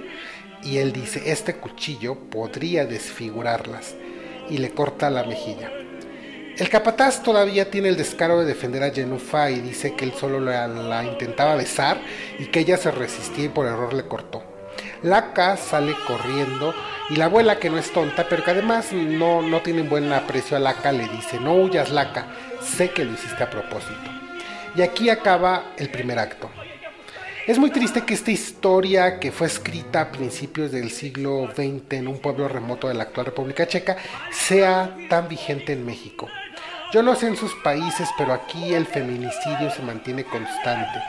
y 0.62 0.78
él 0.78 0.92
dice, 0.92 1.32
este 1.32 1.56
cuchillo 1.56 2.14
podría 2.30 2.86
desfigurarlas 2.86 3.96
y 4.48 4.58
le 4.58 4.70
corta 4.70 5.10
la 5.10 5.24
mejilla. 5.24 5.72
El 6.56 6.68
capataz 6.68 7.24
todavía 7.24 7.68
tiene 7.68 7.88
el 7.88 7.96
descaro 7.96 8.38
de 8.38 8.46
defender 8.46 8.84
a 8.84 8.92
Jenufa 8.92 9.50
y 9.50 9.58
dice 9.58 9.94
que 9.96 10.04
él 10.04 10.12
solo 10.12 10.38
la, 10.38 11.02
intentaba 11.02 11.56
besar 11.56 12.00
y 12.38 12.46
que 12.46 12.60
ella 12.60 12.76
se 12.76 12.92
resistía 12.92 13.46
y 13.46 13.48
por 13.48 13.66
error 13.66 13.92
le 13.92 14.04
cortó. 14.04 14.44
Laca 15.02 15.56
sale 15.56 15.94
corriendo 16.06 16.74
y 17.10 17.16
la 17.16 17.24
abuela, 17.24 17.58
que 17.58 17.70
no 17.70 17.78
es 17.78 17.92
tonta, 17.92 18.28
pero 18.28 18.44
que 18.44 18.52
además 18.52 18.92
no, 18.92 19.42
no 19.42 19.62
tiene 19.62 19.82
buen 19.82 20.12
aprecio 20.12 20.56
a 20.56 20.60
Laca, 20.60 20.92
le 20.92 21.08
dice, 21.08 21.40
no 21.40 21.54
huyas 21.54 21.90
Laca, 21.90 22.26
sé 22.68 22.90
que 22.90 23.04
lo 23.04 23.12
hiciste 23.12 23.42
a 23.42 23.50
propósito. 23.50 24.10
Y 24.76 24.82
aquí 24.82 25.10
acaba 25.10 25.72
el 25.76 25.90
primer 25.90 26.18
acto. 26.18 26.50
Es 27.46 27.58
muy 27.58 27.70
triste 27.70 28.02
que 28.02 28.12
esta 28.12 28.30
historia, 28.30 29.18
que 29.18 29.32
fue 29.32 29.46
escrita 29.46 30.02
a 30.02 30.12
principios 30.12 30.70
del 30.70 30.90
siglo 30.90 31.48
XX 31.50 31.94
en 31.94 32.08
un 32.08 32.18
pueblo 32.18 32.46
remoto 32.46 32.88
de 32.88 32.94
la 32.94 33.04
actual 33.04 33.26
República 33.26 33.66
Checa, 33.66 33.96
sea 34.30 34.94
tan 35.08 35.28
vigente 35.28 35.72
en 35.72 35.86
México. 35.86 36.28
Yo 36.92 37.02
no 37.02 37.14
sé 37.14 37.26
en 37.26 37.36
sus 37.36 37.54
países, 37.54 38.08
pero 38.18 38.34
aquí 38.34 38.74
el 38.74 38.84
feminicidio 38.84 39.70
se 39.70 39.82
mantiene 39.82 40.24
constante. 40.24 41.02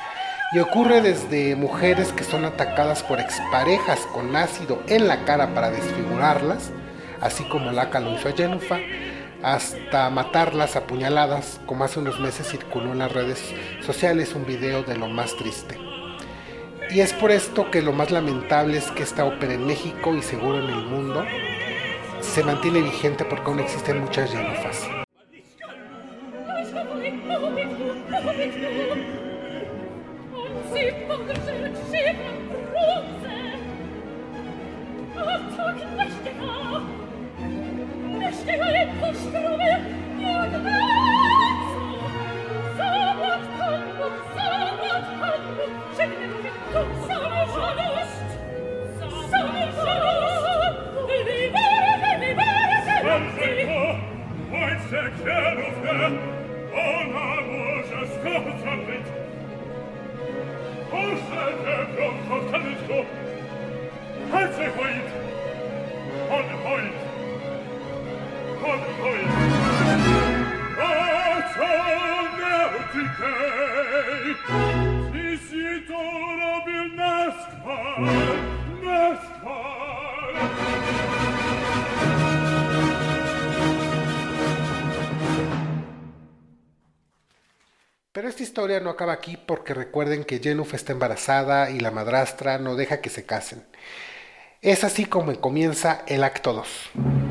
Y 0.53 0.59
ocurre 0.59 1.01
desde 1.01 1.55
mujeres 1.57 2.13
que 2.13 2.23
son 2.23 2.45
atacadas 2.45 3.03
por 3.03 3.19
exparejas 3.19 3.99
con 4.13 4.35
ácido 4.35 4.81
en 4.87 5.07
la 5.07 5.25
cara 5.25 5.53
para 5.53 5.69
desfigurarlas, 5.69 6.71
así 7.21 7.43
como 7.49 7.71
Laca 7.71 7.99
lo 7.99 8.15
hizo 8.15 8.29
a 8.29 8.31
Jenufa, 8.31 8.77
hasta 9.43 10.09
matarlas 10.09 10.75
a 10.75 10.85
puñaladas, 10.85 11.59
como 11.65 11.83
hace 11.83 11.99
unos 11.99 12.19
meses 12.19 12.47
circuló 12.47 12.91
en 12.91 12.99
las 12.99 13.11
redes 13.11 13.53
sociales 13.85 14.33
un 14.35 14.45
video 14.45 14.83
de 14.83 14.97
lo 14.97 15.07
más 15.07 15.35
triste. 15.37 15.77
Y 16.91 17.01
es 17.01 17.13
por 17.13 17.31
esto 17.31 17.69
que 17.69 17.81
lo 17.81 17.93
más 17.93 18.11
lamentable 18.11 18.77
es 18.77 18.89
que 18.91 19.03
esta 19.03 19.25
ópera 19.25 19.53
en 19.53 19.65
México 19.65 20.15
y 20.15 20.21
seguro 20.21 20.59
en 20.59 20.69
el 20.69 20.85
mundo 20.85 21.23
se 22.21 22.43
mantiene 22.43 22.81
vigente 22.81 23.25
porque 23.25 23.45
aún 23.45 23.59
existen 23.59 23.99
muchas 24.01 24.33
Ich 39.01 39.31
glaube, 39.31 39.63
ihr 40.19 40.88
Pero 88.19 88.27
esta 88.27 88.43
historia 88.43 88.81
no 88.81 88.89
acaba 88.89 89.13
aquí 89.13 89.37
porque 89.37 89.73
recuerden 89.73 90.25
que 90.25 90.39
Jenuf 90.39 90.73
está 90.73 90.91
embarazada 90.91 91.69
y 91.69 91.79
la 91.79 91.89
madrastra 91.89 92.57
no 92.57 92.75
deja 92.75 92.99
que 92.99 93.09
se 93.09 93.25
casen. 93.25 93.65
Es 94.61 94.83
así 94.83 95.05
como 95.05 95.39
comienza 95.39 96.03
el 96.05 96.25
acto 96.25 96.51
2. 96.51 97.28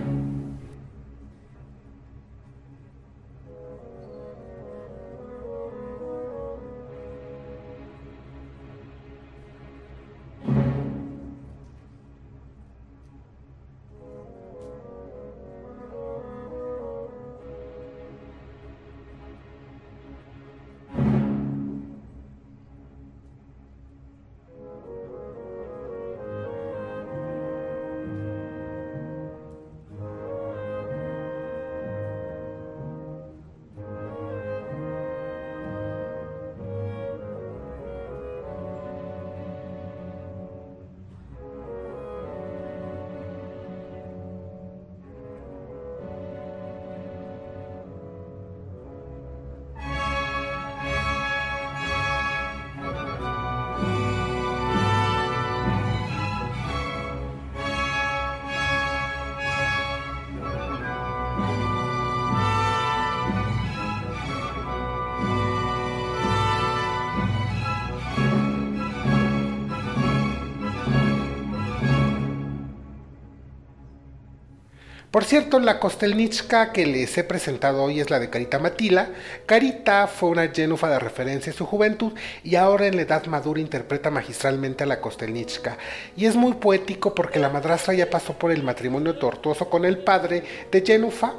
Por 75.18 75.24
cierto, 75.24 75.58
la 75.58 75.80
Kostelnichka 75.80 76.70
que 76.70 76.86
les 76.86 77.18
he 77.18 77.24
presentado 77.24 77.82
hoy 77.82 77.98
es 77.98 78.08
la 78.08 78.20
de 78.20 78.30
Carita 78.30 78.60
Matila. 78.60 79.08
Carita 79.46 80.06
fue 80.06 80.28
una 80.28 80.46
Jenufa 80.46 80.88
de 80.88 81.00
referencia 81.00 81.50
en 81.50 81.56
su 81.56 81.66
juventud 81.66 82.12
y 82.44 82.54
ahora 82.54 82.86
en 82.86 82.94
la 82.94 83.02
edad 83.02 83.26
madura 83.26 83.60
interpreta 83.60 84.12
magistralmente 84.12 84.84
a 84.84 84.86
la 84.86 85.00
Kostelnichka. 85.00 85.76
Y 86.16 86.26
es 86.26 86.36
muy 86.36 86.52
poético 86.52 87.16
porque 87.16 87.40
la 87.40 87.48
madrastra 87.48 87.94
ya 87.94 88.08
pasó 88.08 88.34
por 88.34 88.52
el 88.52 88.62
matrimonio 88.62 89.18
tortuoso 89.18 89.68
con 89.68 89.84
el 89.84 89.98
padre 89.98 90.44
de 90.70 90.86
Jenufa. 90.86 91.34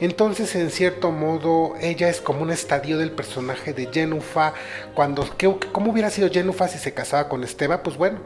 Entonces, 0.00 0.56
en 0.56 0.72
cierto 0.72 1.12
modo, 1.12 1.74
ella 1.80 2.08
es 2.08 2.20
como 2.20 2.42
un 2.42 2.50
estadio 2.50 2.98
del 2.98 3.12
personaje 3.12 3.72
de 3.72 3.90
Jenufa. 3.92 4.54
Cuando, 4.96 5.24
¿Cómo 5.70 5.92
hubiera 5.92 6.10
sido 6.10 6.30
Jenufa 6.30 6.66
si 6.66 6.78
se 6.78 6.94
casaba 6.94 7.28
con 7.28 7.44
Esteba? 7.44 7.84
Pues 7.84 7.96
bueno, 7.96 8.18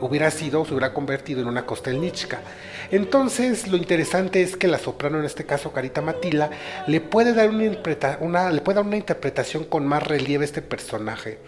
hubiera 0.00 0.30
sido, 0.30 0.64
se 0.64 0.72
hubiera 0.72 0.92
convertido 0.92 1.40
en 1.40 1.48
una 1.48 1.66
Kostelnichka. 1.66 2.40
Entonces, 2.90 3.68
lo 3.68 3.76
interesante 3.76 4.42
es 4.42 4.56
que 4.56 4.68
la 4.68 4.78
soprano, 4.78 5.18
en 5.18 5.24
este 5.24 5.46
caso 5.46 5.72
Carita 5.72 6.00
Matila, 6.00 6.50
le 6.86 7.00
puede 7.00 7.34
dar 7.34 7.48
una, 7.50 7.70
una, 8.20 8.50
le 8.50 8.60
puede 8.60 8.76
dar 8.76 8.86
una 8.86 8.96
interpretación 8.96 9.64
con 9.64 9.86
más 9.86 10.06
relieve 10.06 10.44
a 10.44 10.46
este 10.46 10.62
personaje. 10.62 11.38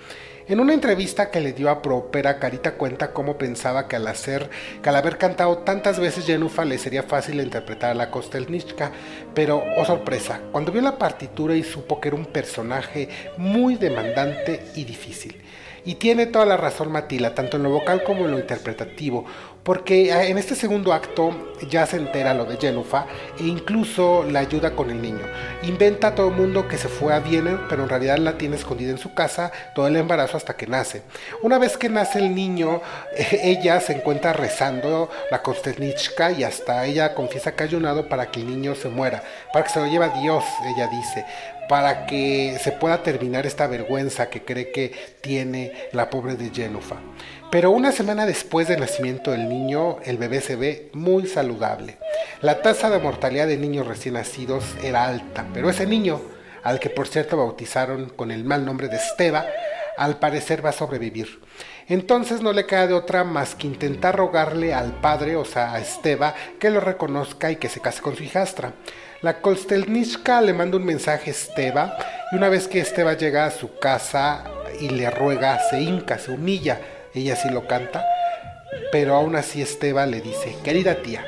En 0.49 0.59
una 0.59 0.75
entrevista 0.75 1.31
que 1.31 1.41
le 1.41 1.53
dio 1.53 1.71
a 1.71 1.81
Propera, 1.83 2.41
Carita 2.41 2.73
cuenta 2.73 3.13
cómo 3.13 3.39
pensaba 3.39 3.87
que 3.87 3.95
al 3.95 4.97
haber 4.97 5.17
cantado 5.17 5.59
tantas 5.59 6.01
veces 6.01 6.27
Jenufa 6.27 6.65
le 6.65 6.79
sería 6.79 7.05
fácil 7.05 7.41
interpretar 7.41 7.93
a 7.93 7.95
la 7.95 8.11
Kostelnichka, 8.11 8.91
pero 9.35 9.63
oh 9.77 9.85
sorpresa, 9.85 10.41
cuando 10.51 10.73
vio 10.73 10.83
la 10.83 10.99
partitura 10.99 11.55
y 11.55 11.63
supo 11.63 12.01
que 12.01 12.09
era 12.09 12.17
un 12.17 12.27
personaje 12.27 13.09
muy 13.37 13.77
demandante 13.77 14.65
y 14.75 14.85
difícil. 14.85 15.42
Y 15.85 15.97
tiene 15.97 16.27
toda 16.27 16.47
la 16.47 16.57
razón 16.57 16.93
Matila, 16.93 17.35
tanto 17.35 17.57
en 17.57 17.65
lo 17.65 17.71
vocal 17.71 18.05
como 18.05 18.25
en 18.25 18.31
lo 18.31 18.39
interpretativo, 18.39 19.25
porque 19.65 20.13
ah, 20.13 20.25
en 20.25 20.39
este 20.39 20.55
segundo 20.55 20.93
acto 20.93 21.53
ya 21.69 21.87
se 21.87 21.97
entera 21.97 22.35
lo 22.35 22.45
de 22.45 22.57
Jenufa 22.57 23.07
e 23.39 23.45
incluso 23.45 24.25
la 24.25 24.41
ayuda 24.41 24.77
con 24.77 24.91
el 24.91 25.03
niño. 25.03 25.25
Inventa 25.63 26.09
a 26.09 26.15
todo 26.15 26.29
el 26.29 26.35
mundo 26.35 26.69
que 26.69 26.79
se 26.79 26.89
fue 26.89 27.15
a 27.15 27.21
Viena, 27.21 27.67
pero 27.69 27.83
en 27.83 27.89
realidad 27.89 28.19
la 28.19 28.39
tiene 28.39 28.57
escondida 28.57 28.91
en 28.91 28.99
su 28.99 29.15
casa 29.15 29.53
todo 29.75 29.89
el 29.89 29.97
embarazo 29.97 30.37
hasta 30.37 30.57
que 30.57 30.67
nace. 30.67 31.03
Una 31.43 31.59
vez 31.59 31.77
que 31.77 31.89
nace 31.89 32.19
el 32.21 32.35
niño, 32.35 32.81
ella 33.43 33.81
se 33.81 33.95
encuentra 33.95 34.33
rezando 34.33 35.11
la 35.31 35.43
Kostelnichka 35.43 36.33
y 36.33 36.45
hasta 36.45 36.85
ella 36.87 37.15
confiesa 37.15 37.57
que 37.57 37.65
ha 37.65 37.67
ayunado 37.67 38.09
para 38.09 38.31
que 38.31 38.41
el 38.41 38.47
niño 38.47 38.75
se 38.75 38.89
muera, 38.89 39.23
para 39.53 39.65
que 39.65 39.71
se 39.73 39.81
lo 39.81 39.87
lleve 39.87 40.05
a 40.05 40.21
Dios, 40.21 40.45
ella 40.65 40.87
dice 40.89 41.25
para 41.73 42.05
que 42.05 42.59
se 42.61 42.71
pueda 42.71 43.03
terminar 43.03 43.47
esta 43.47 43.67
vergüenza 43.67 44.29
que 44.29 44.45
cree 44.45 44.71
que 44.73 44.93
tiene 45.23 45.73
la 45.93 46.11
pobre 46.11 46.35
de 46.35 46.51
Jenufa. 46.51 46.97
Pero 47.51 47.71
una 47.71 47.93
semana 47.93 48.27
después 48.27 48.69
del 48.69 48.81
nacimiento 48.81 49.31
del 49.31 49.49
niño, 49.49 49.97
el 50.05 50.19
bebé 50.19 50.43
se 50.43 50.55
ve 50.55 50.91
muy 50.93 51.27
saludable. 51.27 51.97
La 52.43 52.61
tasa 52.61 52.91
de 52.91 52.99
mortalidad 52.99 53.47
de 53.47 53.57
niños 53.57 53.87
recién 53.87 54.17
nacidos 54.17 54.65
era 54.83 55.07
alta, 55.07 55.47
pero 55.55 55.71
ese 55.71 55.87
niño, 55.87 56.21
al 56.63 56.79
que 56.79 56.91
por 56.91 57.09
cierto 57.09 57.39
bautizaron 57.39 58.11
con 58.11 58.31
el 58.33 58.45
mal 58.45 58.67
nombre 58.67 58.89
de 58.89 58.97
Esteba, 58.97 59.47
al 59.97 60.19
parecer 60.19 60.63
va 60.63 60.69
a 60.71 60.75
sobrevivir. 60.75 61.41
Entonces 61.89 62.43
no 62.43 62.53
le 62.53 62.67
queda 62.67 62.87
de 62.87 62.93
otra 62.93 63.25
más 63.25 63.55
que 63.55 63.67
intentar 63.67 64.15
rogarle 64.15 64.75
al 64.75 65.01
padre, 65.01 65.37
o 65.37 65.47
sea, 65.47 65.73
a 65.73 65.81
Esteba, 65.81 66.35
que 66.59 66.69
lo 66.69 66.81
reconozca 66.81 67.51
y 67.51 67.57
que 67.57 67.71
se 67.71 67.81
case 67.81 68.03
con 68.03 68.15
su 68.15 68.25
hijastra. 68.25 68.75
La 69.23 69.41
Kostelnishka 69.41 70.41
le 70.41 70.53
manda 70.53 70.77
un 70.77 70.85
mensaje 70.85 71.31
a 71.31 71.33
Esteba 71.33 71.97
y 72.33 72.35
una 72.35 72.49
vez 72.49 72.67
que 72.67 72.81
Esteba 72.81 73.13
llega 73.13 73.47
a 73.47 73.53
su 73.53 73.79
casa 73.79 74.43
y 74.81 74.89
le 74.89 75.09
ruega, 75.11 75.61
se 75.71 75.81
hinca, 75.81 76.19
se 76.19 76.33
humilla, 76.33 76.81
ella 77.15 77.37
sí 77.37 77.49
lo 77.49 77.69
canta, 77.69 78.05
pero 78.91 79.15
aún 79.15 79.37
así 79.37 79.63
Esteba 79.63 80.07
le 80.07 80.21
dice, 80.21 80.57
querida 80.65 81.03
tía, 81.03 81.25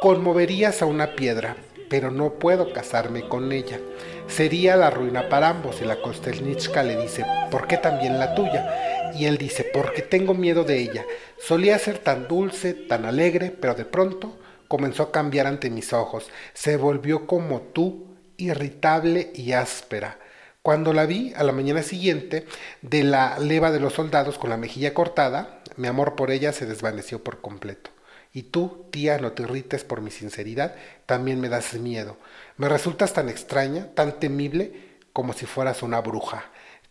conmoverías 0.00 0.80
a 0.80 0.86
una 0.86 1.14
piedra, 1.14 1.56
pero 1.90 2.10
no 2.10 2.38
puedo 2.38 2.72
casarme 2.72 3.28
con 3.28 3.52
ella. 3.52 3.78
Sería 4.26 4.74
la 4.74 4.88
ruina 4.88 5.28
para 5.28 5.50
ambos 5.50 5.82
y 5.82 5.84
la 5.84 5.96
Kostelnishka 5.96 6.82
le 6.84 6.96
dice, 6.96 7.22
¿por 7.50 7.66
qué 7.66 7.76
también 7.76 8.18
la 8.18 8.34
tuya? 8.34 9.12
Y 9.14 9.26
él 9.26 9.36
dice, 9.36 9.62
porque 9.74 10.00
tengo 10.00 10.32
miedo 10.32 10.64
de 10.64 10.78
ella. 10.78 11.04
Solía 11.38 11.78
ser 11.78 11.98
tan 11.98 12.28
dulce, 12.28 12.72
tan 12.72 13.04
alegre, 13.04 13.50
pero 13.50 13.74
de 13.74 13.84
pronto 13.84 14.38
comenzó 14.68 15.04
a 15.04 15.12
cambiar 15.12 15.46
ante 15.46 15.70
mis 15.70 15.92
ojos. 15.92 16.28
Se 16.54 16.76
volvió 16.76 17.26
como 17.26 17.60
tú, 17.60 18.06
irritable 18.36 19.32
y 19.34 19.52
áspera. 19.52 20.18
Cuando 20.62 20.92
la 20.92 21.06
vi 21.06 21.32
a 21.34 21.44
la 21.44 21.52
mañana 21.52 21.82
siguiente, 21.82 22.46
de 22.82 23.02
la 23.02 23.38
leva 23.38 23.70
de 23.70 23.80
los 23.80 23.94
soldados 23.94 24.38
con 24.38 24.50
la 24.50 24.56
mejilla 24.56 24.92
cortada, 24.92 25.60
mi 25.76 25.88
amor 25.88 26.14
por 26.14 26.30
ella 26.30 26.52
se 26.52 26.66
desvaneció 26.66 27.24
por 27.24 27.40
completo. 27.40 27.90
Y 28.32 28.42
tú, 28.42 28.86
tía, 28.90 29.18
no 29.18 29.32
te 29.32 29.44
irrites 29.44 29.84
por 29.84 30.02
mi 30.02 30.10
sinceridad, 30.10 30.74
también 31.06 31.40
me 31.40 31.48
das 31.48 31.74
miedo. 31.74 32.18
Me 32.56 32.68
resultas 32.68 33.14
tan 33.14 33.28
extraña, 33.28 33.88
tan 33.94 34.18
temible, 34.20 34.98
como 35.12 35.32
si 35.32 35.46
fueras 35.46 35.82
una 35.82 36.00
bruja. 36.00 36.50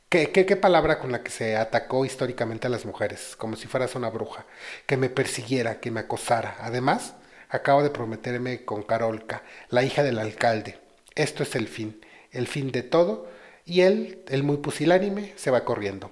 ¿Qué, 0.09 0.31
qué, 0.31 0.45
qué 0.45 0.55
palabra 0.55 0.99
con 0.99 1.11
la 1.11 1.21
que 1.21 1.29
se 1.29 1.57
atacó 1.57 2.05
históricamente 2.05 2.67
a 2.67 2.69
las 2.69 2.85
mujeres? 2.85 3.35
Como 3.35 3.55
si 3.55 3.67
fueras 3.67 3.93
una 3.93 4.09
bruja. 4.09 4.45
Que 4.85 4.97
me 4.97 5.09
persiguiera, 5.09 5.79
que 5.79 5.91
me 5.91 5.99
acosara. 5.99 6.55
Además, 6.61 7.13
Acabo 7.49 7.83
de 7.83 7.89
prometerme 7.89 8.65
con 8.65 8.83
Carolca, 8.83 9.43
la 9.69 9.83
hija 9.83 10.03
del 10.03 10.19
alcalde. 10.19 10.77
Esto 11.15 11.43
es 11.43 11.55
el 11.55 11.67
fin, 11.67 12.01
el 12.31 12.47
fin 12.47 12.71
de 12.71 12.83
todo, 12.83 13.29
y 13.65 13.81
él, 13.81 14.23
el 14.27 14.43
muy 14.43 14.57
pusilánime, 14.57 15.33
se 15.35 15.51
va 15.51 15.63
corriendo. 15.63 16.11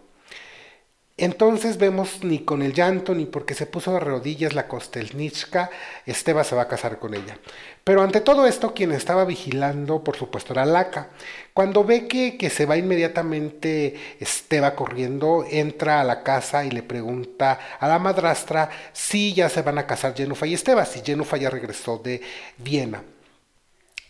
Entonces 1.18 1.78
vemos 1.78 2.26
ni 2.26 2.40
con 2.40 2.62
el 2.62 2.74
llanto 2.74 3.16
ni 3.16 3.26
porque 3.26 3.54
se 3.54 3.66
puso 3.66 3.94
de 3.94 4.02
rodillas 4.02 4.54
la 4.54 4.68
Kostelnichka, 4.68 5.70
Esteba 6.06 6.44
se 6.44 6.56
va 6.56 6.64
a 6.64 6.68
casar 6.68 7.00
con 7.00 7.14
ella. 7.14 7.40
Pero 7.86 8.02
ante 8.02 8.20
todo 8.20 8.46
esto, 8.46 8.74
quien 8.74 8.92
estaba 8.92 9.24
vigilando, 9.24 10.04
por 10.04 10.18
supuesto, 10.18 10.52
era 10.52 10.66
Laca. 10.66 11.12
Cuando 11.54 11.86
ve 11.86 12.08
que, 12.10 12.38
que 12.38 12.50
se 12.50 12.66
va 12.66 12.76
inmediatamente 12.76 13.96
Esteba 14.20 14.76
corriendo, 14.76 15.46
entra 15.50 16.02
a 16.02 16.04
la 16.04 16.22
casa 16.22 16.66
y 16.66 16.72
le 16.72 16.84
pregunta 16.84 17.60
a 17.80 17.88
la 17.88 17.98
madrastra 17.98 18.70
si 18.92 19.34
ya 19.34 19.48
se 19.48 19.62
van 19.62 19.78
a 19.78 19.88
casar 19.88 20.16
Jenufa 20.16 20.48
y 20.48 20.54
Esteba, 20.54 20.84
si 20.86 21.02
Jenufa 21.02 21.38
ya 21.38 21.50
regresó 21.50 21.98
de 21.98 22.22
Viena. 22.58 23.02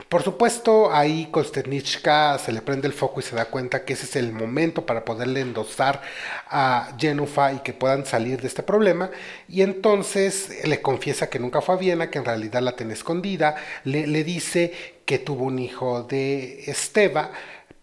Por 0.09 0.21
supuesto, 0.21 0.93
ahí 0.93 1.29
Kosternichka 1.31 2.37
se 2.37 2.51
le 2.51 2.61
prende 2.61 2.87
el 2.87 2.93
foco 2.93 3.19
y 3.19 3.23
se 3.23 3.35
da 3.35 3.45
cuenta 3.45 3.83
que 3.83 3.93
ese 3.93 4.05
es 4.05 4.15
el 4.15 4.31
momento 4.31 4.85
para 4.85 5.03
poderle 5.03 5.41
endosar 5.41 6.01
a 6.47 6.95
Jenufa 6.99 7.53
y 7.53 7.59
que 7.59 7.73
puedan 7.73 8.05
salir 8.05 8.39
de 8.39 8.47
este 8.47 8.61
problema. 8.61 9.09
Y 9.49 9.63
entonces 9.63 10.63
le 10.65 10.79
confiesa 10.81 11.27
que 11.27 11.39
nunca 11.39 11.61
fue 11.61 11.75
a 11.75 11.77
Viena, 11.79 12.11
que 12.11 12.19
en 12.19 12.25
realidad 12.25 12.61
la 12.61 12.75
tiene 12.75 12.93
escondida. 12.93 13.55
Le, 13.83 14.23
dice 14.23 14.73
que 15.05 15.17
tuvo 15.17 15.45
un 15.45 15.57
hijo 15.57 16.03
de 16.03 16.63
Esteba. 16.69 17.31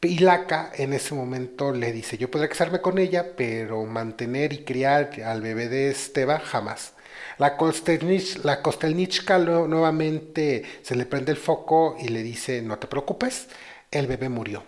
Y 0.00 0.18
Laca 0.18 0.70
en 0.76 0.92
ese 0.92 1.14
momento 1.14 1.72
le 1.72 1.92
dice, 1.92 2.18
yo 2.18 2.30
podría 2.30 2.48
casarme 2.48 2.80
con 2.80 2.98
ella, 2.98 3.36
pero 3.36 3.84
mantener 3.84 4.52
y 4.52 4.64
criar 4.64 5.10
al 5.24 5.42
bebé 5.42 5.68
de 5.68 5.90
Esteba 5.90 6.38
jamás. 6.38 6.92
La, 7.42 7.56
Kostelnichka 7.56 9.38
nuevamente 9.38 10.62
se 10.82 10.94
le 10.94 11.06
prende 11.06 11.32
el 11.32 11.38
foco 11.38 11.96
y 11.98 12.06
le 12.06 12.22
dice, 12.22 12.62
no 12.62 12.78
te 12.78 12.86
preocupes, 12.86 13.48
el 13.90 14.06
bebé 14.06 14.28
murió. 14.28 14.62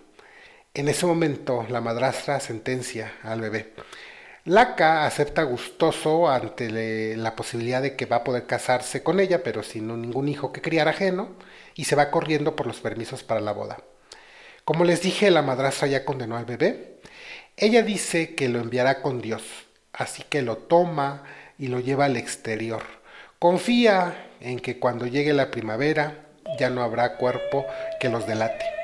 En 0.75 0.89
ese 0.89 1.07
momento 1.07 1.65
la 1.69 1.81
madrastra 1.81 2.41
sentencia 2.41 3.13
al 3.23 3.41
bebé. 3.41 3.75
Laca 4.45 5.07
acepta 5.07 5.45
gustoso 5.45 6.29
ante 6.29 7.17
la 7.17 7.37
posibilidad 7.37 7.81
de 7.81 7.95
que 7.95 8.07
va 8.07 8.17
a 8.17 8.25
poder 8.25 8.45
casarse 8.47 9.05
con 9.05 9.21
ella, 9.21 9.45
pero 9.45 9.63
sin 9.63 9.87
ningún 9.87 10.29
hijo 10.29 10.53
que 10.53 10.61
criar 10.61 10.89
ajeno, 10.89 11.29
y 11.77 11.85
se 11.85 11.95
va 11.95 12.11
corriendo 12.11 12.57
por 12.57 12.67
los 12.67 12.81
permisos 12.81 13.23
para 13.23 13.41
la 13.41 13.53
boda. 13.53 13.79
Como 14.65 14.83
les 14.83 15.01
dije, 15.01 15.31
la 15.31 15.43
madrastra 15.43 15.87
ya 15.87 16.05
condenó 16.05 16.37
al 16.37 16.45
bebé. 16.45 16.99
Ella 17.57 17.83
dice 17.85 18.35
que 18.35 18.49
lo 18.49 18.59
enviará 18.59 19.01
con 19.01 19.21
Dios, 19.21 19.45
así 19.95 20.23
que 20.29 20.43
lo 20.43 20.57
toma, 20.57 21.23
y 21.59 21.69
lo 21.69 21.81
lleva 21.81 22.07
al 22.07 22.17
exterior. 22.17 22.83
Confía 23.39 24.15
en 24.41 24.59
que 24.59 24.79
cuando 24.79 25.07
llegue 25.07 25.33
la 25.33 25.51
primavera 25.51 26.27
ya 26.59 26.71
no 26.71 26.83
habrá 26.83 27.17
cuerpo 27.17 27.65
que 28.01 28.09
los 28.09 28.27
delate. 28.27 28.84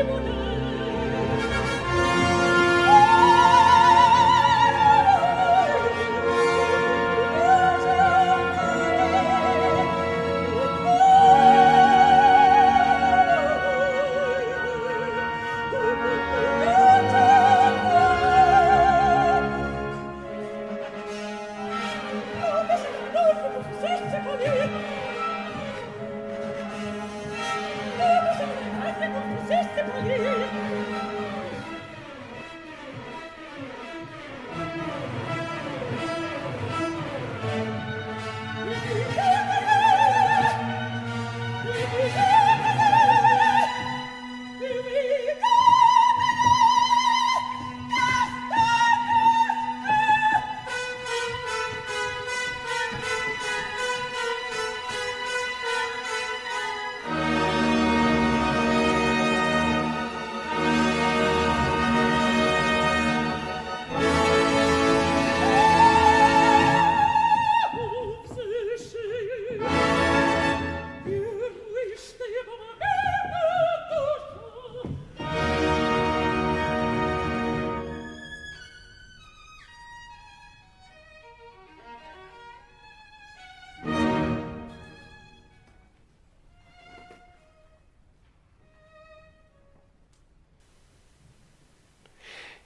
Hallelujah. 0.00 0.29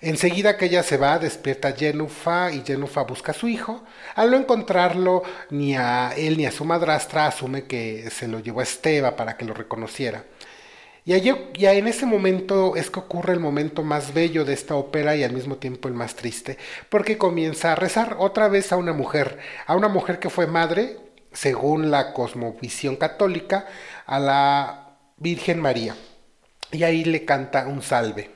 Enseguida 0.04 0.58
que 0.58 0.66
ella 0.66 0.82
se 0.82 0.98
va, 0.98 1.18
despierta 1.18 1.72
Jenufa 1.72 2.52
y 2.52 2.62
Jenufa 2.62 3.04
busca 3.04 3.32
a 3.32 3.34
su 3.34 3.48
hijo. 3.48 3.82
Al 4.14 4.30
no 4.30 4.36
encontrarlo, 4.36 5.22
ni 5.48 5.76
a 5.76 6.12
él 6.14 6.36
ni 6.36 6.44
a 6.44 6.50
su 6.50 6.66
madrastra, 6.66 7.26
asume 7.26 7.64
que 7.64 8.10
se 8.10 8.28
lo 8.28 8.38
llevó 8.40 8.60
a 8.60 8.64
Esteba 8.64 9.16
para 9.16 9.38
que 9.38 9.46
lo 9.46 9.54
reconociera. 9.54 10.24
Y, 11.06 11.14
allí, 11.14 11.32
y 11.54 11.64
en 11.64 11.86
ese 11.86 12.04
momento 12.04 12.76
es 12.76 12.90
que 12.90 13.00
ocurre 13.00 13.32
el 13.32 13.40
momento 13.40 13.82
más 13.82 14.12
bello 14.12 14.44
de 14.44 14.52
esta 14.52 14.74
ópera 14.74 15.16
y 15.16 15.24
al 15.24 15.32
mismo 15.32 15.56
tiempo 15.56 15.88
el 15.88 15.94
más 15.94 16.14
triste, 16.16 16.58
porque 16.90 17.16
comienza 17.16 17.72
a 17.72 17.74
rezar 17.74 18.16
otra 18.18 18.48
vez 18.48 18.72
a 18.72 18.76
una 18.76 18.92
mujer, 18.92 19.38
a 19.66 19.74
una 19.74 19.88
mujer 19.88 20.18
que 20.18 20.28
fue 20.28 20.46
madre, 20.46 20.98
según 21.32 21.90
la 21.90 22.12
cosmovisión 22.12 22.96
católica, 22.96 23.66
a 24.04 24.18
la 24.18 24.98
Virgen 25.16 25.60
María. 25.60 25.96
Y 26.72 26.82
ahí 26.82 27.04
le 27.04 27.24
canta 27.24 27.66
un 27.66 27.80
salve. 27.80 28.33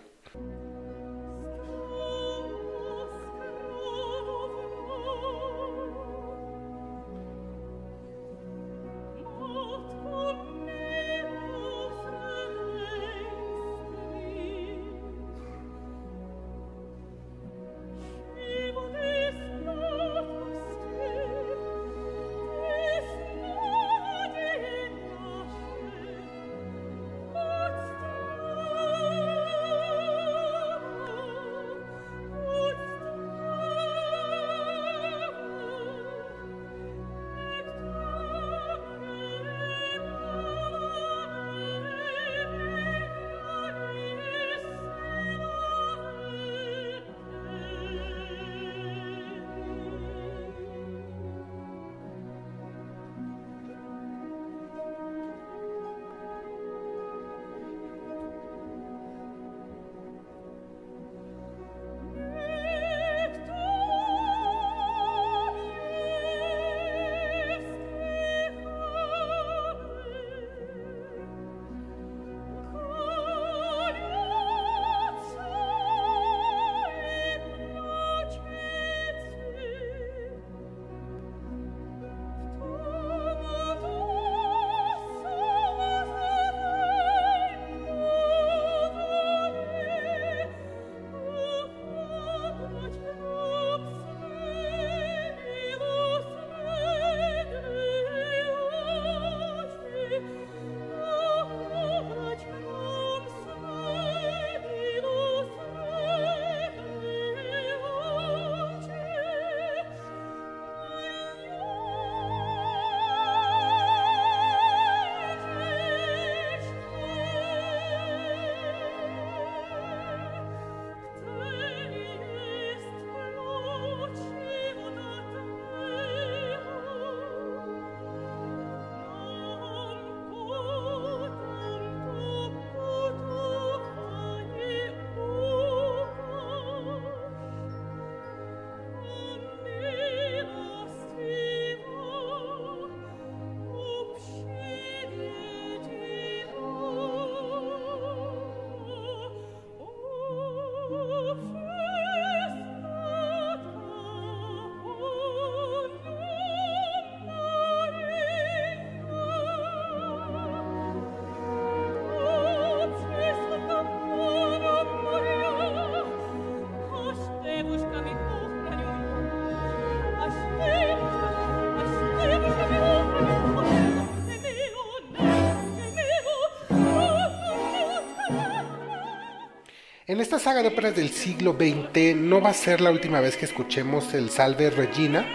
En 180.08 180.22
esta 180.22 180.38
saga 180.38 180.62
de 180.62 180.68
óperas 180.68 180.96
del 180.96 181.10
siglo 181.10 181.52
XX 181.52 182.16
no 182.16 182.40
va 182.40 182.48
a 182.48 182.54
ser 182.54 182.80
la 182.80 182.90
última 182.90 183.20
vez 183.20 183.36
que 183.36 183.44
escuchemos 183.44 184.14
el 184.14 184.30
Salve 184.30 184.70
Regina, 184.70 185.26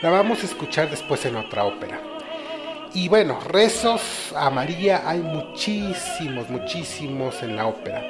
la 0.00 0.08
vamos 0.08 0.42
a 0.42 0.46
escuchar 0.46 0.88
después 0.88 1.26
en 1.26 1.36
otra 1.36 1.64
ópera. 1.64 2.00
Y 2.94 3.08
bueno, 3.08 3.38
rezos 3.40 4.32
a 4.34 4.48
María 4.48 5.02
hay 5.04 5.20
muchísimos, 5.20 6.48
muchísimos 6.48 7.42
en 7.42 7.56
la 7.56 7.66
ópera. 7.66 8.02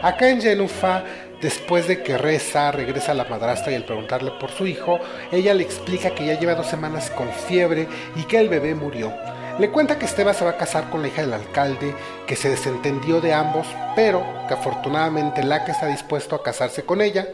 Acá 0.00 0.30
en 0.30 0.40
Genufa, 0.40 1.04
después 1.42 1.86
de 1.86 2.02
que 2.02 2.16
reza, 2.16 2.72
regresa 2.72 3.12
a 3.12 3.16
la 3.16 3.24
madrastra 3.24 3.70
y 3.70 3.74
al 3.74 3.84
preguntarle 3.84 4.30
por 4.40 4.50
su 4.50 4.66
hijo, 4.66 4.98
ella 5.30 5.52
le 5.52 5.64
explica 5.64 6.14
que 6.14 6.24
ya 6.24 6.40
lleva 6.40 6.54
dos 6.54 6.68
semanas 6.68 7.10
con 7.10 7.30
fiebre 7.30 7.86
y 8.16 8.22
que 8.22 8.38
el 8.38 8.48
bebé 8.48 8.74
murió. 8.74 9.12
Le 9.58 9.70
cuenta 9.70 9.98
que 9.98 10.04
Esteban 10.04 10.36
se 10.36 10.44
va 10.44 10.52
a 10.52 10.56
casar 10.56 10.88
con 10.88 11.02
la 11.02 11.08
hija 11.08 11.22
del 11.22 11.32
alcalde, 11.32 11.92
que 12.28 12.36
se 12.36 12.48
desentendió 12.48 13.20
de 13.20 13.34
ambos, 13.34 13.66
pero 13.96 14.24
que 14.46 14.54
afortunadamente 14.54 15.42
Laca 15.42 15.72
está 15.72 15.88
dispuesto 15.88 16.36
a 16.36 16.44
casarse 16.44 16.84
con 16.84 17.00
ella. 17.00 17.26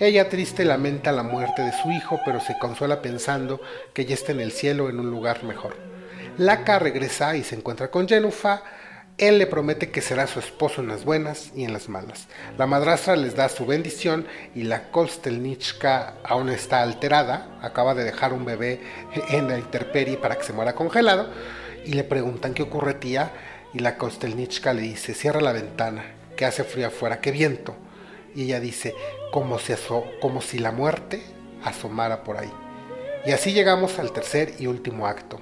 Ella 0.00 0.30
triste 0.30 0.64
lamenta 0.64 1.12
la 1.12 1.22
muerte 1.22 1.60
de 1.60 1.72
su 1.72 1.90
hijo, 1.90 2.18
pero 2.24 2.40
se 2.40 2.58
consuela 2.58 3.02
pensando 3.02 3.60
que 3.92 4.06
ya 4.06 4.14
está 4.14 4.32
en 4.32 4.40
el 4.40 4.52
cielo 4.52 4.88
en 4.88 4.98
un 4.98 5.10
lugar 5.10 5.44
mejor. 5.44 5.76
Laca 6.38 6.78
regresa 6.78 7.36
y 7.36 7.44
se 7.44 7.56
encuentra 7.56 7.90
con 7.90 8.08
Jenufa. 8.08 8.62
Él 9.18 9.38
le 9.38 9.46
promete 9.46 9.90
que 9.90 10.00
será 10.00 10.26
su 10.26 10.38
esposo 10.38 10.80
en 10.80 10.88
las 10.88 11.04
buenas 11.04 11.52
y 11.54 11.64
en 11.64 11.74
las 11.74 11.90
malas. 11.90 12.26
La 12.56 12.66
madrastra 12.66 13.16
les 13.16 13.36
da 13.36 13.50
su 13.50 13.66
bendición 13.66 14.26
y 14.54 14.62
la 14.62 14.90
Kostelnichka 14.90 16.14
aún 16.24 16.48
está 16.48 16.80
alterada, 16.80 17.58
acaba 17.60 17.94
de 17.94 18.04
dejar 18.04 18.32
un 18.32 18.46
bebé 18.46 18.80
en 19.28 19.48
la 19.48 19.58
intemperie 19.58 20.16
para 20.16 20.36
que 20.36 20.44
se 20.44 20.54
muera 20.54 20.74
congelado 20.74 21.28
y 21.86 21.92
le 21.92 22.04
preguntan 22.04 22.52
qué 22.52 22.62
ocurre 22.62 22.94
tía 22.94 23.32
y 23.72 23.78
la 23.78 23.96
Kostelnichka 23.96 24.72
le 24.72 24.82
dice 24.82 25.14
cierra 25.14 25.40
la 25.40 25.52
ventana, 25.52 26.04
que 26.36 26.44
hace 26.44 26.64
frío 26.64 26.88
afuera, 26.88 27.20
qué 27.20 27.30
viento. 27.30 27.76
Y 28.34 28.44
ella 28.44 28.60
dice 28.60 28.94
como 29.32 29.58
si, 29.58 29.72
como 30.20 30.42
si 30.42 30.58
la 30.58 30.72
muerte 30.72 31.22
asomara 31.64 32.24
por 32.24 32.36
ahí. 32.36 32.52
Y 33.24 33.32
así 33.32 33.52
llegamos 33.52 33.98
al 33.98 34.12
tercer 34.12 34.54
y 34.58 34.66
último 34.66 35.06
acto. 35.06 35.40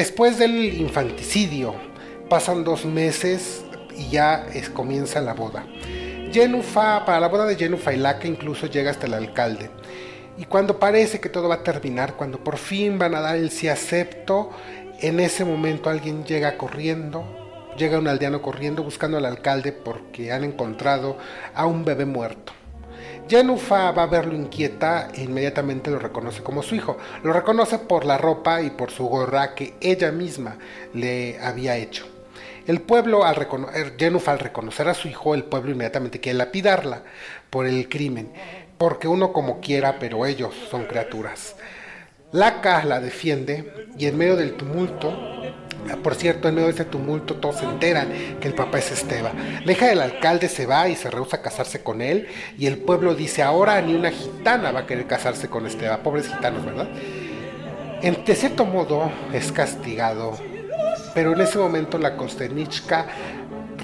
Después 0.00 0.38
del 0.38 0.80
infanticidio, 0.80 1.74
pasan 2.30 2.64
dos 2.64 2.86
meses 2.86 3.62
y 3.94 4.08
ya 4.08 4.46
comienza 4.72 5.20
la 5.20 5.34
boda. 5.34 5.66
Yenufa, 6.32 7.04
para 7.04 7.20
la 7.20 7.28
boda 7.28 7.44
de 7.44 7.54
Yenufa 7.54 7.92
y 7.92 7.98
Laca 7.98 8.26
incluso 8.26 8.66
llega 8.66 8.92
hasta 8.92 9.06
el 9.06 9.12
alcalde. 9.12 9.68
Y 10.38 10.46
cuando 10.46 10.78
parece 10.78 11.20
que 11.20 11.28
todo 11.28 11.50
va 11.50 11.56
a 11.56 11.62
terminar, 11.62 12.14
cuando 12.14 12.42
por 12.42 12.56
fin 12.56 12.98
van 12.98 13.14
a 13.14 13.20
dar 13.20 13.36
el 13.36 13.50
sí 13.50 13.68
acepto, 13.68 14.48
en 15.00 15.20
ese 15.20 15.44
momento 15.44 15.90
alguien 15.90 16.24
llega 16.24 16.56
corriendo, 16.56 17.22
llega 17.76 17.98
un 17.98 18.08
aldeano 18.08 18.40
corriendo 18.40 18.82
buscando 18.82 19.18
al 19.18 19.26
alcalde 19.26 19.72
porque 19.72 20.32
han 20.32 20.44
encontrado 20.44 21.18
a 21.54 21.66
un 21.66 21.84
bebé 21.84 22.06
muerto. 22.06 22.54
Yenufa 23.30 23.92
va 23.92 24.02
a 24.02 24.06
verlo 24.06 24.34
inquieta 24.34 25.10
e 25.14 25.22
inmediatamente 25.22 25.88
lo 25.88 26.00
reconoce 26.00 26.42
como 26.42 26.64
su 26.64 26.74
hijo. 26.74 26.98
Lo 27.22 27.32
reconoce 27.32 27.78
por 27.78 28.04
la 28.04 28.18
ropa 28.18 28.60
y 28.60 28.70
por 28.70 28.90
su 28.90 29.06
gorra 29.06 29.54
que 29.54 29.74
ella 29.80 30.10
misma 30.10 30.58
le 30.94 31.38
había 31.38 31.76
hecho. 31.76 32.06
El 32.66 32.80
pueblo, 32.80 33.24
al 33.24 33.36
reconocer, 33.36 33.94
al 34.26 34.38
reconocer 34.40 34.88
a 34.88 34.94
su 34.94 35.06
hijo, 35.06 35.36
el 35.36 35.44
pueblo 35.44 35.70
inmediatamente 35.70 36.18
quiere 36.18 36.38
lapidarla 36.38 37.02
por 37.50 37.66
el 37.66 37.88
crimen, 37.88 38.32
porque 38.76 39.06
uno 39.06 39.32
como 39.32 39.60
quiera, 39.60 40.00
pero 40.00 40.26
ellos 40.26 40.52
son 40.68 40.86
criaturas. 40.86 41.54
Laca 42.32 42.84
la 42.84 42.98
defiende 42.98 43.88
y 43.96 44.06
en 44.06 44.18
medio 44.18 44.34
del 44.34 44.56
tumulto, 44.56 45.16
por 46.02 46.14
cierto, 46.14 46.48
en 46.48 46.54
medio 46.54 46.68
de 46.68 46.74
ese 46.74 46.84
tumulto 46.84 47.36
todos 47.36 47.56
se 47.56 47.64
enteran 47.64 48.08
que 48.40 48.48
el 48.48 48.54
papá 48.54 48.78
es 48.78 48.90
Esteba. 48.90 49.32
La 49.64 49.72
hija 49.72 49.86
del 49.86 50.00
alcalde 50.00 50.48
se 50.48 50.66
va 50.66 50.88
y 50.88 50.96
se 50.96 51.10
rehúsa 51.10 51.38
a 51.38 51.42
casarse 51.42 51.82
con 51.82 52.00
él 52.00 52.28
y 52.58 52.66
el 52.66 52.78
pueblo 52.78 53.14
dice, 53.14 53.42
ahora 53.42 53.80
ni 53.82 53.94
una 53.94 54.10
gitana 54.10 54.72
va 54.72 54.80
a 54.80 54.86
querer 54.86 55.06
casarse 55.06 55.48
con 55.48 55.66
Esteba. 55.66 56.02
Pobres 56.02 56.28
gitanos, 56.28 56.64
¿verdad? 56.64 56.88
En, 58.02 58.24
de 58.24 58.34
cierto 58.34 58.64
modo 58.64 59.10
es 59.32 59.52
castigado 59.52 60.38
pero 61.14 61.32
en 61.32 61.40
ese 61.40 61.58
momento 61.58 61.98
la 61.98 62.16
Kostenichka 62.16 63.06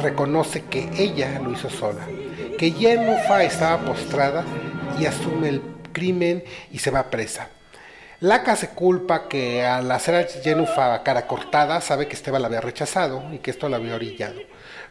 reconoce 0.00 0.64
que 0.64 0.90
ella 0.96 1.40
lo 1.40 1.52
hizo 1.52 1.70
sola, 1.70 2.06
que 2.58 2.72
Yenufa 2.72 3.42
estaba 3.42 3.84
postrada 3.84 4.44
y 4.98 5.06
asume 5.06 5.48
el 5.48 5.62
crimen 5.92 6.44
y 6.72 6.78
se 6.78 6.90
va 6.90 7.10
presa. 7.10 7.48
Laca 8.20 8.56
se 8.56 8.68
culpa 8.70 9.28
que 9.28 9.62
al 9.62 9.90
hacer 9.90 10.14
a 10.14 10.26
Yenufa 10.26 11.02
cara 11.02 11.26
cortada 11.26 11.80
sabe 11.80 12.08
que 12.08 12.14
Esteban 12.14 12.42
la 12.42 12.48
había 12.48 12.60
rechazado 12.60 13.22
y 13.32 13.38
que 13.38 13.50
esto 13.50 13.68
la 13.68 13.76
había 13.76 13.94
orillado. 13.94 14.40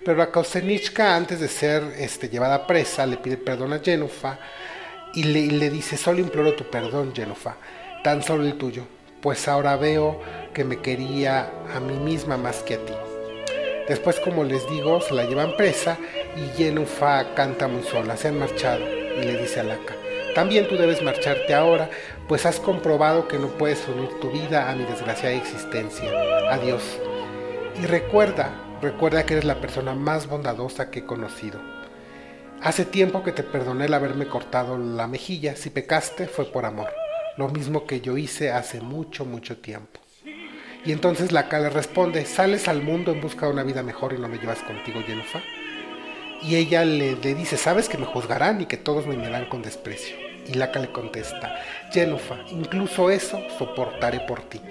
Pero 0.04 0.18
la 0.18 0.32
Kostenichka 0.32 1.16
antes 1.16 1.40
de 1.40 1.48
ser 1.48 1.84
este, 1.98 2.30
llevada 2.30 2.68
presa 2.68 3.06
le 3.06 3.18
pide 3.18 3.38
perdón 3.38 3.74
a 3.74 3.82
Yenufa 3.82 4.38
y 5.14 5.24
le, 5.24 5.40
y 5.40 5.50
le 5.52 5.70
dice 5.70 5.98
solo 5.98 6.20
imploro 6.20 6.54
tu 6.54 6.70
perdón 6.70 7.14
Yenufa, 7.14 7.56
tan 8.04 8.22
solo 8.22 8.44
el 8.44 8.58
tuyo 8.58 8.84
pues 9.26 9.48
ahora 9.48 9.76
veo 9.76 10.22
que 10.54 10.64
me 10.64 10.84
quería 10.84 11.52
a 11.74 11.80
mí 11.80 11.98
misma 11.98 12.38
más 12.38 12.58
que 12.58 12.76
a 12.76 12.86
ti. 12.86 12.94
Después, 13.88 14.20
como 14.20 14.44
les 14.44 14.70
digo, 14.70 15.02
se 15.02 15.16
la 15.16 15.24
llevan 15.24 15.58
presa 15.58 15.98
y 16.36 16.56
Yenufa 16.56 17.34
canta 17.34 17.68
muy 17.68 17.82
sola, 17.82 18.18
se 18.18 18.28
han 18.28 18.38
marchado 18.38 18.86
y 18.88 19.24
le 19.24 19.42
dice 19.42 19.62
a 19.62 19.64
Laca, 19.64 19.96
también 20.36 20.68
tú 20.68 20.78
debes 20.78 21.02
marcharte 21.02 21.56
ahora, 21.56 21.90
pues 22.28 22.46
has 22.46 22.60
comprobado 22.60 23.28
que 23.28 23.40
no 23.40 23.48
puedes 23.48 23.88
unir 23.88 24.10
tu 24.22 24.30
vida 24.30 24.70
a 24.70 24.76
mi 24.76 24.86
desgraciada 24.86 25.34
existencia. 25.34 26.12
Adiós. 26.52 26.84
Y 27.82 27.88
recuerda, 27.88 28.52
recuerda 28.82 29.26
que 29.26 29.34
eres 29.34 29.46
la 29.46 29.60
persona 29.60 29.96
más 29.96 30.28
bondadosa 30.28 30.92
que 30.92 31.00
he 31.00 31.06
conocido. 31.06 31.60
Hace 32.62 32.86
tiempo 32.86 33.24
que 33.24 33.32
te 33.32 33.42
perdoné 33.42 33.86
el 33.86 33.94
haberme 33.96 34.28
cortado 34.28 34.78
la 34.78 35.08
mejilla, 35.08 35.56
si 35.56 35.72
pecaste 35.72 36.28
fue 36.28 36.46
por 36.46 36.66
amor 36.66 36.90
lo 37.38 37.50
mismo 37.50 37.86
que 37.86 38.02
yo 38.02 38.18
hice 38.18 38.52
hace 38.52 38.82
mucho, 38.82 39.26
mucho 39.26 39.58
tiempo. 39.58 40.00
Y 40.86 40.92
entonces 40.92 41.32
la 41.32 41.48
le 41.50 41.70
responde, 41.70 42.26
¿sales 42.26 42.68
al 42.68 42.82
mundo 42.82 43.12
en 43.12 43.22
busca 43.22 43.48
de 43.48 43.54
una 43.54 43.64
vida 43.64 43.82
mejor 43.82 44.14
y 44.14 44.20
no 44.20 44.28
me 44.28 44.38
llevas 44.38 44.62
contigo, 44.62 45.02
Yenufa? 45.02 45.42
Y 46.44 46.56
ella 46.56 46.86
le, 46.86 47.16
dice, 47.16 47.58
sabes 47.58 47.90
que 47.90 47.98
me 47.98 48.06
juzgarán 48.06 48.62
y 48.62 48.66
que 48.68 48.78
todos 48.78 49.08
me 49.08 49.18
mirarán 49.18 49.50
con 49.50 49.64
desprecio. 49.64 50.16
Y 50.48 50.54
Laca 50.54 50.80
le 50.80 50.92
contesta, 50.92 51.56
Yenufa, 51.92 52.36
incluso 52.52 53.10
eso 53.10 53.40
soportaré 53.58 54.20
por 54.22 54.42
ti. 54.42 54.62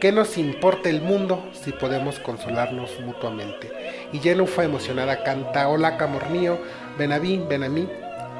¿Qué 0.00 0.12
nos 0.12 0.38
importa 0.38 0.88
el 0.88 1.02
mundo 1.02 1.50
si 1.52 1.72
podemos 1.72 2.20
consolarnos 2.20 3.00
mutuamente? 3.00 3.72
Y 4.12 4.20
Yenufa 4.20 4.64
emocionada 4.64 5.24
canta, 5.24 5.68
hola 5.68 5.96
amor 5.98 6.30
mío, 6.30 6.58
ven 6.98 7.12
a 7.12 7.18
mí, 7.18 7.44
ven 7.48 7.64
a 7.64 7.68
mí, 7.68 7.88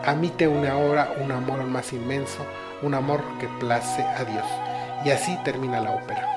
a 0.04 0.14
mí 0.14 0.28
te 0.28 0.46
une 0.46 0.68
ahora 0.68 1.14
un 1.20 1.33
amor 1.33 1.64
más 1.64 1.92
inmenso, 1.92 2.46
un 2.83 2.94
amor 2.94 3.22
que 3.40 3.48
place 3.59 4.02
a 4.02 4.24
Dios. 4.24 4.46
Y 5.04 5.11
así 5.11 5.37
termina 5.44 5.80
la 5.80 5.92
ópera. 5.92 6.28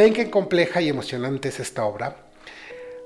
¿Ven 0.00 0.14
qué 0.14 0.30
compleja 0.30 0.80
y 0.80 0.88
emocionante 0.88 1.50
es 1.50 1.60
esta 1.60 1.84
obra? 1.84 2.16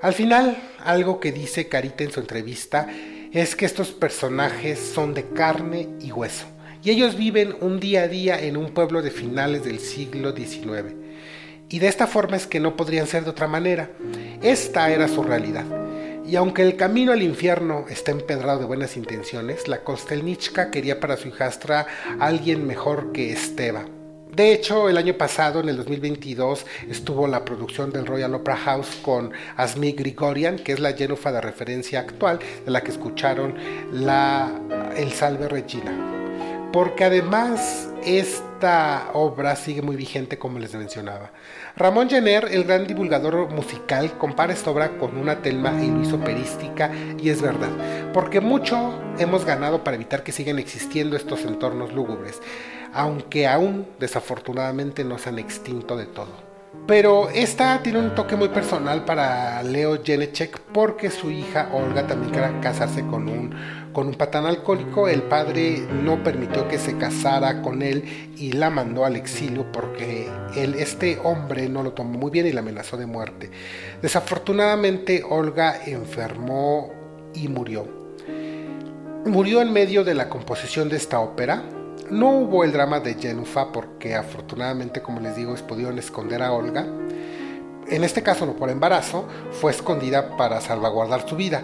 Al 0.01 0.15
final, 0.15 0.57
algo 0.79 1.19
que 1.19 1.33
dice 1.33 1.69
Carita 1.69 2.05
en 2.05 2.13
su 2.13 2.21
entrevista 2.21 2.87
es 3.33 3.57
que 3.57 3.67
estos 3.67 3.91
personajes 3.91 4.79
son 4.79 5.13
de 5.13 5.25
carne 5.31 5.89
y 6.01 6.13
hueso, 6.13 6.47
y 6.85 6.91
ellos 6.91 7.17
viven 7.17 7.57
un 7.61 7.81
día 7.81 8.03
a 8.03 8.09
día 8.09 8.41
en 8.41 8.57
un 8.57 8.73
pueblo 8.73 9.03
de 9.03 9.11
finales 9.11 9.65
del 9.65 9.81
siglo 9.81 10.37
XIX. 10.37 10.95
Y 11.69 11.81
de 11.81 11.89
esta 11.89 12.07
forma 12.07 12.37
es 12.37 12.47
que 12.47 12.61
no 12.61 12.77
podrían 12.77 13.09
ser 13.09 13.25
de 13.25 13.31
otra 13.31 13.49
manera. 13.49 13.91
Esta 14.41 14.89
era 14.93 15.09
su 15.09 15.25
realidad. 15.25 15.65
Y 16.25 16.37
aunque 16.37 16.63
el 16.63 16.77
camino 16.77 17.11
al 17.11 17.23
infierno 17.23 17.87
está 17.89 18.13
empedrado 18.13 18.61
de 18.61 18.67
buenas 18.67 18.97
intenciones, 18.97 19.67
la 19.67 19.83
Kostelnichka 19.83 20.71
quería 20.71 21.01
para 21.01 21.17
su 21.17 21.27
hijastra 21.27 21.89
alguien 22.21 22.65
mejor 22.69 23.11
que 23.11 23.33
Esteba. 23.33 23.85
De 24.35 24.53
hecho, 24.53 24.89
el 24.89 24.97
año 24.97 25.15
pasado, 25.15 25.61
en 25.61 25.69
el 25.69 25.77
2022, 25.77 26.67
estuvo 26.91 27.29
la 27.29 27.45
producción 27.45 27.91
del 27.91 28.05
Royal 28.05 28.35
Opera 28.35 28.57
House 28.57 28.99
con 29.01 29.31
Asmi 29.57 29.93
Grigorian, 29.93 30.57
que 30.57 30.73
es 30.73 30.81
la 30.81 30.93
Jenufa 30.93 31.31
de 31.31 31.41
referencia 31.41 32.01
actual 32.01 32.41
de 32.65 32.71
la 32.71 32.81
que 32.81 32.91
escucharon 32.91 33.55
la 33.93 34.51
El 34.97 35.13
Salve 35.13 35.49
Regina 35.49 36.15
porque 36.75 37.05
además 37.05 37.89
esta 38.05 39.11
obra 39.13 39.55
sigue 39.55 39.81
muy 39.81 39.95
vigente 39.95 40.39
como 40.39 40.59
les 40.59 40.75
mencionaba. 40.75 41.31
Ramón 41.77 42.11
Jenner, 42.11 42.49
el 42.51 42.65
gran 42.65 42.89
divulgador 42.89 43.49
musical, 43.51 44.19
compara 44.19 44.53
esta 44.53 44.73
obra 44.73 44.99
con 44.99 45.17
una 45.17 45.41
telma 45.41 45.73
y 45.81 46.13
operística 46.13 46.91
y 47.17 47.29
es 47.29 47.41
verdad, 47.41 47.71
porque 48.13 48.41
mucho 48.41 48.93
hemos 49.21 49.45
ganado 49.45 49.85
para 49.85 49.95
evitar 49.95 50.25
que 50.25 50.33
sigan 50.33 50.59
existiendo 50.59 51.15
estos 51.17 51.45
entornos 51.45 51.93
lúgubres, 51.93 52.43
aunque 52.95 53.47
aún 53.47 53.87
desafortunadamente 53.99 55.05
no 55.05 55.19
se 55.19 55.29
han 55.29 55.39
extinto 55.39 55.97
de 55.97 56.07
todo. 56.07 56.55
Pero 56.87 57.31
esta 57.31 57.83
tiene 57.83 57.99
un 57.99 58.15
toque 58.15 58.37
muy 58.37 58.49
personal 58.49 59.07
para 59.07 59.63
Leo 59.63 60.05
Jenechek 60.05 60.61
porque 60.61 61.11
su 61.11 61.31
hija 61.31 61.71
Olga 61.73 62.07
también 62.07 62.31
quiere 62.31 62.61
casarse 62.61 63.01
con 63.07 63.27
un, 63.27 63.55
con 63.95 64.07
un 64.07 64.15
patán 64.15 64.45
alcohólico. 64.45 65.09
El 65.09 65.23
padre 65.23 65.83
no 66.03 66.23
permitió 66.23 66.69
que 66.69 66.79
se 66.79 66.99
casara 66.99 67.63
con 67.63 67.81
él 67.81 68.35
y 68.37 68.53
la 68.53 68.69
mandó 68.69 69.07
al 69.07 69.17
exilio 69.17 69.73
porque 69.73 70.29
él, 70.57 70.75
este 70.75 71.19
hombre 71.25 71.71
no 71.71 71.83
lo 71.83 71.93
tomó 71.93 72.19
muy 72.19 72.31
bien 72.31 72.47
y 72.47 72.53
la 72.53 72.61
amenazó 72.61 72.99
de 72.99 73.07
muerte. 73.07 73.51
Desafortunadamente 74.03 75.25
Olga 75.27 75.81
enfermó 75.87 76.93
y 77.33 77.49
murió. 77.49 77.89
Murió 79.25 79.63
en 79.63 79.73
medio 79.73 80.05
de 80.05 80.15
la 80.15 80.29
composición 80.29 80.91
de 80.91 80.97
esta 80.97 81.19
ópera 81.19 81.63
no 82.11 82.31
hubo 82.31 82.65
el 82.65 82.73
drama 82.73 83.01
de 83.01 83.15
Jenufa 83.15 83.73
porque 83.73 84.15
afortunadamente, 84.15 85.01
como 85.01 85.21
les 85.21 85.37
digo, 85.37 85.55
pudieron 85.67 85.99
esconder 85.99 86.43
a 86.43 86.53
Olga. 86.53 86.87
En 87.89 88.05
este 88.05 88.23
caso, 88.23 88.47
no 88.47 88.55
por 88.55 88.71
embarazo, 88.71 89.27
fue 89.53 89.71
escondida 89.71 90.37
para 90.37 90.61
salvaguardar 90.61 91.29
su 91.29 91.37
vida. 91.37 91.63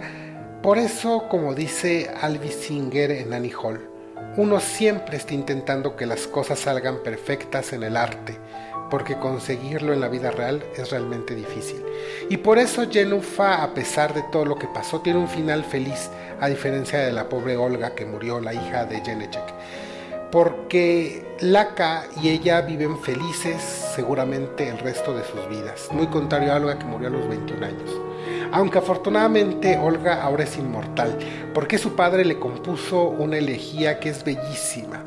Por 0.62 0.78
eso, 0.78 1.28
como 1.28 1.54
dice 1.54 2.10
Alvis 2.20 2.54
Singer 2.54 3.10
en 3.10 3.32
Annie 3.32 3.54
Hall, 3.54 3.88
uno 4.36 4.60
siempre 4.60 5.16
está 5.16 5.34
intentando 5.34 5.96
que 5.96 6.06
las 6.06 6.26
cosas 6.26 6.60
salgan 6.60 7.02
perfectas 7.02 7.72
en 7.72 7.82
el 7.82 7.96
arte, 7.96 8.36
porque 8.90 9.16
conseguirlo 9.16 9.92
en 9.92 10.00
la 10.00 10.08
vida 10.08 10.30
real 10.30 10.62
es 10.76 10.90
realmente 10.90 11.34
difícil. 11.34 11.82
Y 12.28 12.36
por 12.36 12.58
eso 12.58 12.88
Jenufa, 12.90 13.62
a 13.62 13.74
pesar 13.74 14.14
de 14.14 14.22
todo 14.30 14.44
lo 14.44 14.56
que 14.56 14.68
pasó, 14.68 15.00
tiene 15.00 15.18
un 15.18 15.28
final 15.28 15.64
feliz, 15.64 16.10
a 16.40 16.48
diferencia 16.48 16.98
de 16.98 17.12
la 17.12 17.28
pobre 17.28 17.56
Olga 17.56 17.94
que 17.94 18.04
murió, 18.04 18.40
la 18.40 18.54
hija 18.54 18.84
de 18.84 19.00
Jenechek 19.00 19.59
porque 20.30 21.24
Laca 21.40 22.04
y 22.22 22.28
ella 22.28 22.60
viven 22.60 22.98
felices 22.98 23.62
seguramente 23.94 24.68
el 24.68 24.78
resto 24.78 25.14
de 25.14 25.24
sus 25.24 25.48
vidas, 25.48 25.88
muy 25.90 26.06
contrario 26.06 26.52
a 26.52 26.56
Olga 26.56 26.78
que 26.78 26.84
murió 26.84 27.08
a 27.08 27.12
los 27.12 27.28
21 27.28 27.66
años. 27.66 28.00
Aunque 28.52 28.78
afortunadamente 28.78 29.78
Olga 29.78 30.22
ahora 30.22 30.44
es 30.44 30.56
inmortal, 30.56 31.16
porque 31.54 31.78
su 31.78 31.94
padre 31.94 32.24
le 32.24 32.38
compuso 32.38 33.04
una 33.04 33.38
elegía 33.38 34.00
que 34.00 34.10
es 34.10 34.24
bellísima 34.24 35.04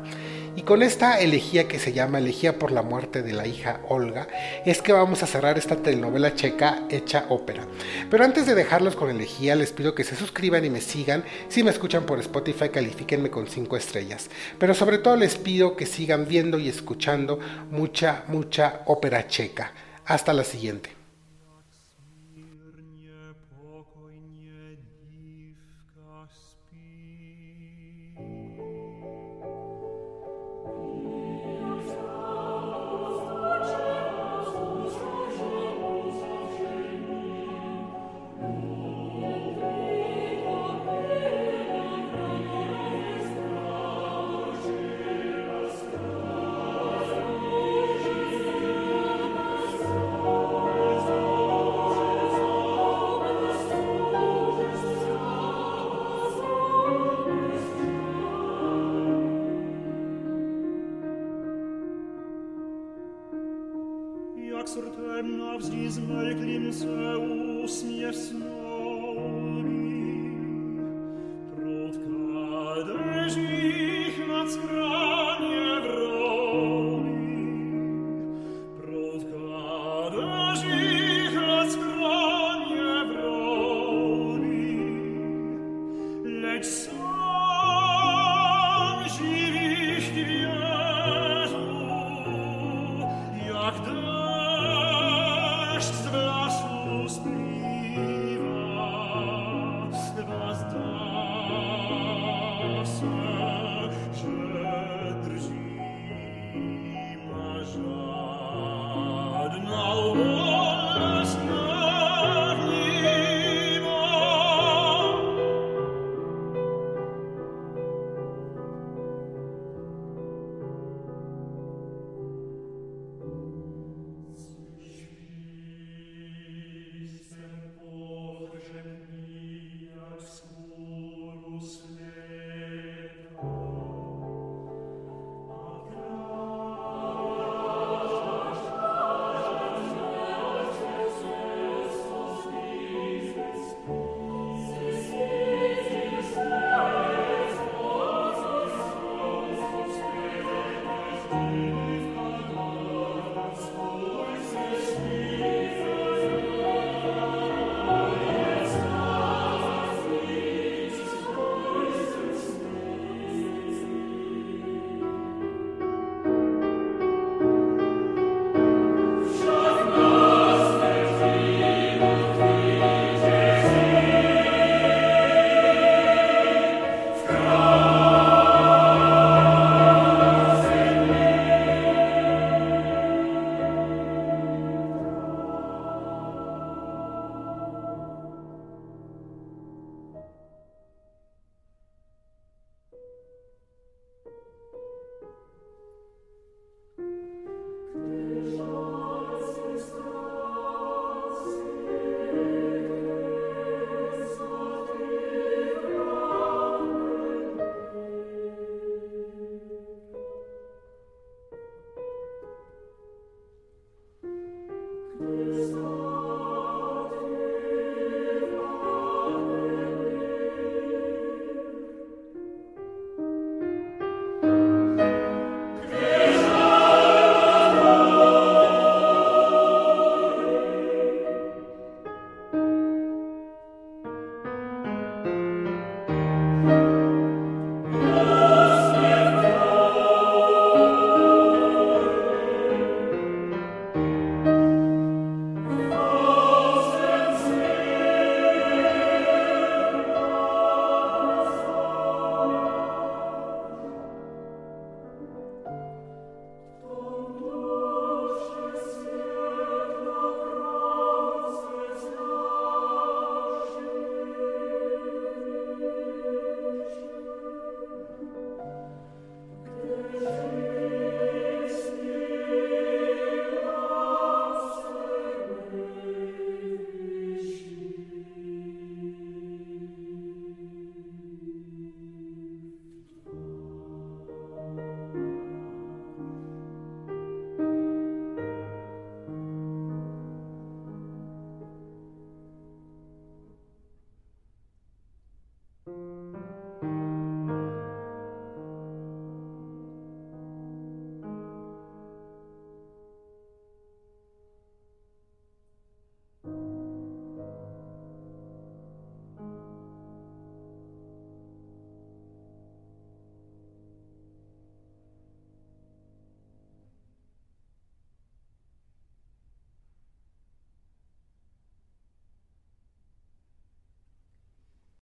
con 0.64 0.82
esta 0.82 1.20
elegía 1.20 1.68
que 1.68 1.78
se 1.78 1.92
llama 1.92 2.18
Elegía 2.18 2.58
por 2.58 2.72
la 2.72 2.82
muerte 2.82 3.22
de 3.22 3.32
la 3.32 3.46
hija 3.46 3.80
Olga, 3.88 4.28
es 4.64 4.80
que 4.80 4.92
vamos 4.92 5.22
a 5.22 5.26
cerrar 5.26 5.58
esta 5.58 5.76
telenovela 5.76 6.34
checa 6.34 6.84
hecha 6.90 7.26
ópera. 7.28 7.66
Pero 8.10 8.24
antes 8.24 8.46
de 8.46 8.54
dejarlos 8.54 8.96
con 8.96 9.10
elegía, 9.10 9.56
les 9.56 9.72
pido 9.72 9.94
que 9.94 10.04
se 10.04 10.16
suscriban 10.16 10.64
y 10.64 10.70
me 10.70 10.80
sigan. 10.80 11.24
Si 11.48 11.62
me 11.62 11.70
escuchan 11.70 12.04
por 12.06 12.18
Spotify, 12.20 12.70
califíquenme 12.70 13.30
con 13.30 13.46
5 13.46 13.76
estrellas. 13.76 14.30
Pero 14.58 14.74
sobre 14.74 14.98
todo 14.98 15.16
les 15.16 15.36
pido 15.36 15.76
que 15.76 15.86
sigan 15.86 16.26
viendo 16.26 16.58
y 16.58 16.68
escuchando 16.68 17.38
mucha, 17.70 18.24
mucha 18.28 18.82
ópera 18.86 19.26
checa. 19.26 19.72
Hasta 20.06 20.32
la 20.32 20.44
siguiente. 20.44 21.03